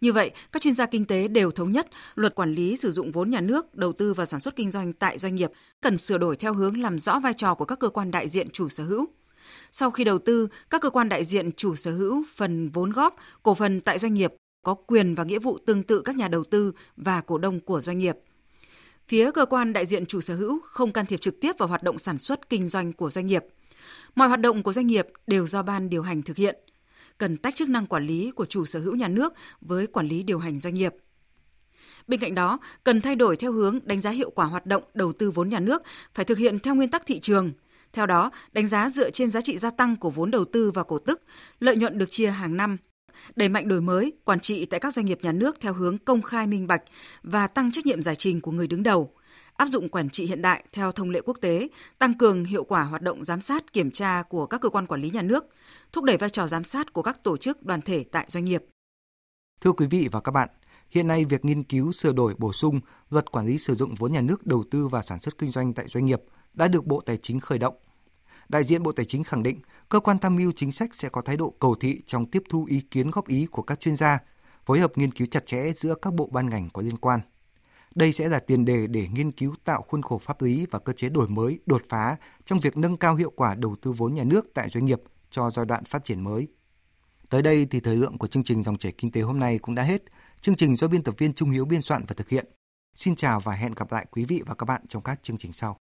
Như 0.00 0.12
vậy, 0.12 0.30
các 0.52 0.62
chuyên 0.62 0.74
gia 0.74 0.86
kinh 0.86 1.04
tế 1.04 1.28
đều 1.28 1.50
thống 1.50 1.72
nhất 1.72 1.88
luật 2.14 2.34
quản 2.34 2.54
lý 2.54 2.76
sử 2.76 2.90
dụng 2.90 3.12
vốn 3.12 3.30
nhà 3.30 3.40
nước 3.40 3.74
đầu 3.74 3.92
tư 3.92 4.14
và 4.14 4.26
sản 4.26 4.40
xuất 4.40 4.56
kinh 4.56 4.70
doanh 4.70 4.92
tại 4.92 5.18
doanh 5.18 5.34
nghiệp 5.34 5.50
cần 5.80 5.96
sửa 5.96 6.18
đổi 6.18 6.36
theo 6.36 6.54
hướng 6.54 6.80
làm 6.80 6.98
rõ 6.98 7.20
vai 7.20 7.34
trò 7.34 7.54
của 7.54 7.64
các 7.64 7.78
cơ 7.78 7.88
quan 7.88 8.10
đại 8.10 8.28
diện 8.28 8.50
chủ 8.50 8.68
sở 8.68 8.84
hữu. 8.84 9.06
Sau 9.72 9.90
khi 9.90 10.04
đầu 10.04 10.18
tư, 10.18 10.48
các 10.70 10.80
cơ 10.82 10.90
quan 10.90 11.08
đại 11.08 11.24
diện 11.24 11.52
chủ 11.52 11.74
sở 11.74 11.92
hữu 11.92 12.24
phần 12.34 12.70
vốn 12.70 12.90
góp, 12.90 13.16
cổ 13.42 13.54
phần 13.54 13.80
tại 13.80 13.98
doanh 13.98 14.14
nghiệp 14.14 14.34
có 14.62 14.74
quyền 14.74 15.14
và 15.14 15.24
nghĩa 15.24 15.38
vụ 15.38 15.58
tương 15.66 15.82
tự 15.82 16.00
các 16.00 16.16
nhà 16.16 16.28
đầu 16.28 16.44
tư 16.44 16.72
và 16.96 17.20
cổ 17.20 17.38
đông 17.38 17.60
của 17.60 17.80
doanh 17.80 17.98
nghiệp. 17.98 18.16
Phía 19.08 19.30
cơ 19.30 19.46
quan 19.46 19.72
đại 19.72 19.86
diện 19.86 20.06
chủ 20.06 20.20
sở 20.20 20.34
hữu 20.34 20.60
không 20.64 20.92
can 20.92 21.06
thiệp 21.06 21.20
trực 21.20 21.40
tiếp 21.40 21.58
vào 21.58 21.68
hoạt 21.68 21.82
động 21.82 21.98
sản 21.98 22.18
xuất 22.18 22.48
kinh 22.48 22.68
doanh 22.68 22.92
của 22.92 23.10
doanh 23.10 23.26
nghiệp. 23.26 23.44
Mọi 24.14 24.28
hoạt 24.28 24.40
động 24.40 24.62
của 24.62 24.72
doanh 24.72 24.86
nghiệp 24.86 25.06
đều 25.26 25.46
do 25.46 25.62
ban 25.62 25.90
điều 25.90 26.02
hành 26.02 26.22
thực 26.22 26.36
hiện 26.36 26.56
cần 27.18 27.36
tách 27.36 27.54
chức 27.54 27.68
năng 27.68 27.86
quản 27.86 28.06
lý 28.06 28.30
của 28.30 28.44
chủ 28.44 28.64
sở 28.64 28.80
hữu 28.80 28.96
nhà 28.96 29.08
nước 29.08 29.34
với 29.60 29.86
quản 29.86 30.08
lý 30.08 30.22
điều 30.22 30.38
hành 30.38 30.58
doanh 30.58 30.74
nghiệp. 30.74 30.94
Bên 32.06 32.20
cạnh 32.20 32.34
đó, 32.34 32.58
cần 32.84 33.00
thay 33.00 33.16
đổi 33.16 33.36
theo 33.36 33.52
hướng 33.52 33.78
đánh 33.84 34.00
giá 34.00 34.10
hiệu 34.10 34.30
quả 34.30 34.44
hoạt 34.44 34.66
động 34.66 34.82
đầu 34.94 35.12
tư 35.12 35.30
vốn 35.30 35.48
nhà 35.48 35.60
nước 35.60 35.82
phải 36.14 36.24
thực 36.24 36.38
hiện 36.38 36.58
theo 36.58 36.74
nguyên 36.74 36.90
tắc 36.90 37.06
thị 37.06 37.20
trường. 37.20 37.52
Theo 37.92 38.06
đó, 38.06 38.30
đánh 38.52 38.68
giá 38.68 38.90
dựa 38.90 39.10
trên 39.10 39.30
giá 39.30 39.40
trị 39.40 39.58
gia 39.58 39.70
tăng 39.70 39.96
của 39.96 40.10
vốn 40.10 40.30
đầu 40.30 40.44
tư 40.44 40.70
và 40.70 40.82
cổ 40.82 40.98
tức, 40.98 41.22
lợi 41.60 41.76
nhuận 41.76 41.98
được 41.98 42.10
chia 42.10 42.30
hàng 42.30 42.56
năm, 42.56 42.76
đẩy 43.36 43.48
mạnh 43.48 43.68
đổi 43.68 43.80
mới, 43.80 44.12
quản 44.24 44.40
trị 44.40 44.64
tại 44.64 44.80
các 44.80 44.94
doanh 44.94 45.06
nghiệp 45.06 45.18
nhà 45.22 45.32
nước 45.32 45.60
theo 45.60 45.72
hướng 45.72 45.98
công 45.98 46.22
khai 46.22 46.46
minh 46.46 46.66
bạch 46.66 46.82
và 47.22 47.46
tăng 47.46 47.72
trách 47.72 47.86
nhiệm 47.86 48.02
giải 48.02 48.16
trình 48.16 48.40
của 48.40 48.50
người 48.52 48.66
đứng 48.66 48.82
đầu, 48.82 49.12
áp 49.56 49.68
dụng 49.68 49.88
quản 49.88 50.08
trị 50.08 50.26
hiện 50.26 50.42
đại 50.42 50.64
theo 50.72 50.92
thông 50.92 51.10
lệ 51.10 51.20
quốc 51.24 51.36
tế, 51.40 51.68
tăng 51.98 52.14
cường 52.18 52.44
hiệu 52.44 52.64
quả 52.64 52.82
hoạt 52.82 53.02
động 53.02 53.24
giám 53.24 53.40
sát 53.40 53.72
kiểm 53.72 53.90
tra 53.90 54.22
của 54.22 54.46
các 54.46 54.60
cơ 54.60 54.68
quan 54.68 54.86
quản 54.86 55.02
lý 55.02 55.10
nhà 55.10 55.22
nước, 55.22 55.44
thúc 55.92 56.04
đẩy 56.04 56.16
vai 56.16 56.30
trò 56.30 56.46
giám 56.46 56.64
sát 56.64 56.92
của 56.92 57.02
các 57.02 57.22
tổ 57.22 57.36
chức 57.36 57.62
đoàn 57.62 57.82
thể 57.82 58.04
tại 58.12 58.26
doanh 58.28 58.44
nghiệp. 58.44 58.64
Thưa 59.60 59.72
quý 59.72 59.86
vị 59.86 60.08
và 60.12 60.20
các 60.20 60.32
bạn, 60.32 60.48
hiện 60.90 61.06
nay 61.06 61.24
việc 61.24 61.44
nghiên 61.44 61.62
cứu 61.62 61.92
sửa 61.92 62.12
đổi 62.12 62.34
bổ 62.38 62.52
sung 62.52 62.80
luật 63.10 63.32
quản 63.32 63.46
lý 63.46 63.58
sử 63.58 63.74
dụng 63.74 63.94
vốn 63.94 64.12
nhà 64.12 64.20
nước 64.20 64.46
đầu 64.46 64.64
tư 64.70 64.88
và 64.88 65.02
sản 65.02 65.20
xuất 65.20 65.38
kinh 65.38 65.50
doanh 65.50 65.72
tại 65.72 65.88
doanh 65.88 66.04
nghiệp 66.04 66.22
đã 66.54 66.68
được 66.68 66.86
Bộ 66.86 67.00
Tài 67.00 67.16
chính 67.16 67.40
khởi 67.40 67.58
động. 67.58 67.74
Đại 68.48 68.64
diện 68.64 68.82
Bộ 68.82 68.92
Tài 68.92 69.06
chính 69.06 69.24
khẳng 69.24 69.42
định, 69.42 69.60
cơ 69.88 70.00
quan 70.00 70.18
tham 70.18 70.36
mưu 70.36 70.52
chính 70.56 70.72
sách 70.72 70.94
sẽ 70.94 71.08
có 71.08 71.20
thái 71.20 71.36
độ 71.36 71.54
cầu 71.58 71.74
thị 71.80 72.00
trong 72.06 72.26
tiếp 72.30 72.42
thu 72.50 72.64
ý 72.64 72.80
kiến 72.80 73.10
góp 73.10 73.28
ý 73.28 73.46
của 73.46 73.62
các 73.62 73.80
chuyên 73.80 73.96
gia, 73.96 74.18
phối 74.66 74.80
hợp 74.80 74.98
nghiên 74.98 75.12
cứu 75.12 75.26
chặt 75.30 75.46
chẽ 75.46 75.72
giữa 75.76 75.94
các 75.94 76.14
bộ 76.14 76.28
ban 76.32 76.50
ngành 76.50 76.70
có 76.72 76.82
liên 76.82 76.96
quan. 76.96 77.20
Đây 77.96 78.12
sẽ 78.12 78.28
là 78.28 78.38
tiền 78.38 78.64
đề 78.64 78.86
để 78.86 79.08
nghiên 79.08 79.32
cứu 79.32 79.54
tạo 79.64 79.82
khuôn 79.82 80.02
khổ 80.02 80.18
pháp 80.18 80.42
lý 80.42 80.66
và 80.70 80.78
cơ 80.78 80.92
chế 80.92 81.08
đổi 81.08 81.28
mới, 81.28 81.58
đột 81.66 81.82
phá 81.88 82.16
trong 82.44 82.58
việc 82.58 82.76
nâng 82.76 82.96
cao 82.96 83.14
hiệu 83.14 83.32
quả 83.36 83.54
đầu 83.54 83.76
tư 83.82 83.92
vốn 83.92 84.14
nhà 84.14 84.24
nước 84.24 84.50
tại 84.54 84.68
doanh 84.70 84.84
nghiệp 84.84 85.02
cho 85.30 85.50
giai 85.50 85.66
đoạn 85.66 85.84
phát 85.84 86.04
triển 86.04 86.20
mới. 86.20 86.48
Tới 87.28 87.42
đây 87.42 87.66
thì 87.70 87.80
thời 87.80 87.96
lượng 87.96 88.18
của 88.18 88.26
chương 88.26 88.44
trình 88.44 88.62
Dòng 88.62 88.78
chảy 88.78 88.92
Kinh 88.92 89.12
tế 89.12 89.20
hôm 89.20 89.40
nay 89.40 89.58
cũng 89.58 89.74
đã 89.74 89.82
hết. 89.82 90.02
Chương 90.40 90.54
trình 90.54 90.76
do 90.76 90.88
biên 90.88 91.02
tập 91.02 91.14
viên 91.18 91.34
Trung 91.34 91.50
Hiếu 91.50 91.64
biên 91.64 91.82
soạn 91.82 92.04
và 92.08 92.14
thực 92.14 92.28
hiện. 92.28 92.46
Xin 92.94 93.16
chào 93.16 93.40
và 93.40 93.52
hẹn 93.52 93.72
gặp 93.76 93.92
lại 93.92 94.06
quý 94.10 94.24
vị 94.24 94.42
và 94.46 94.54
các 94.54 94.64
bạn 94.64 94.82
trong 94.88 95.02
các 95.02 95.22
chương 95.22 95.36
trình 95.36 95.52
sau. 95.52 95.76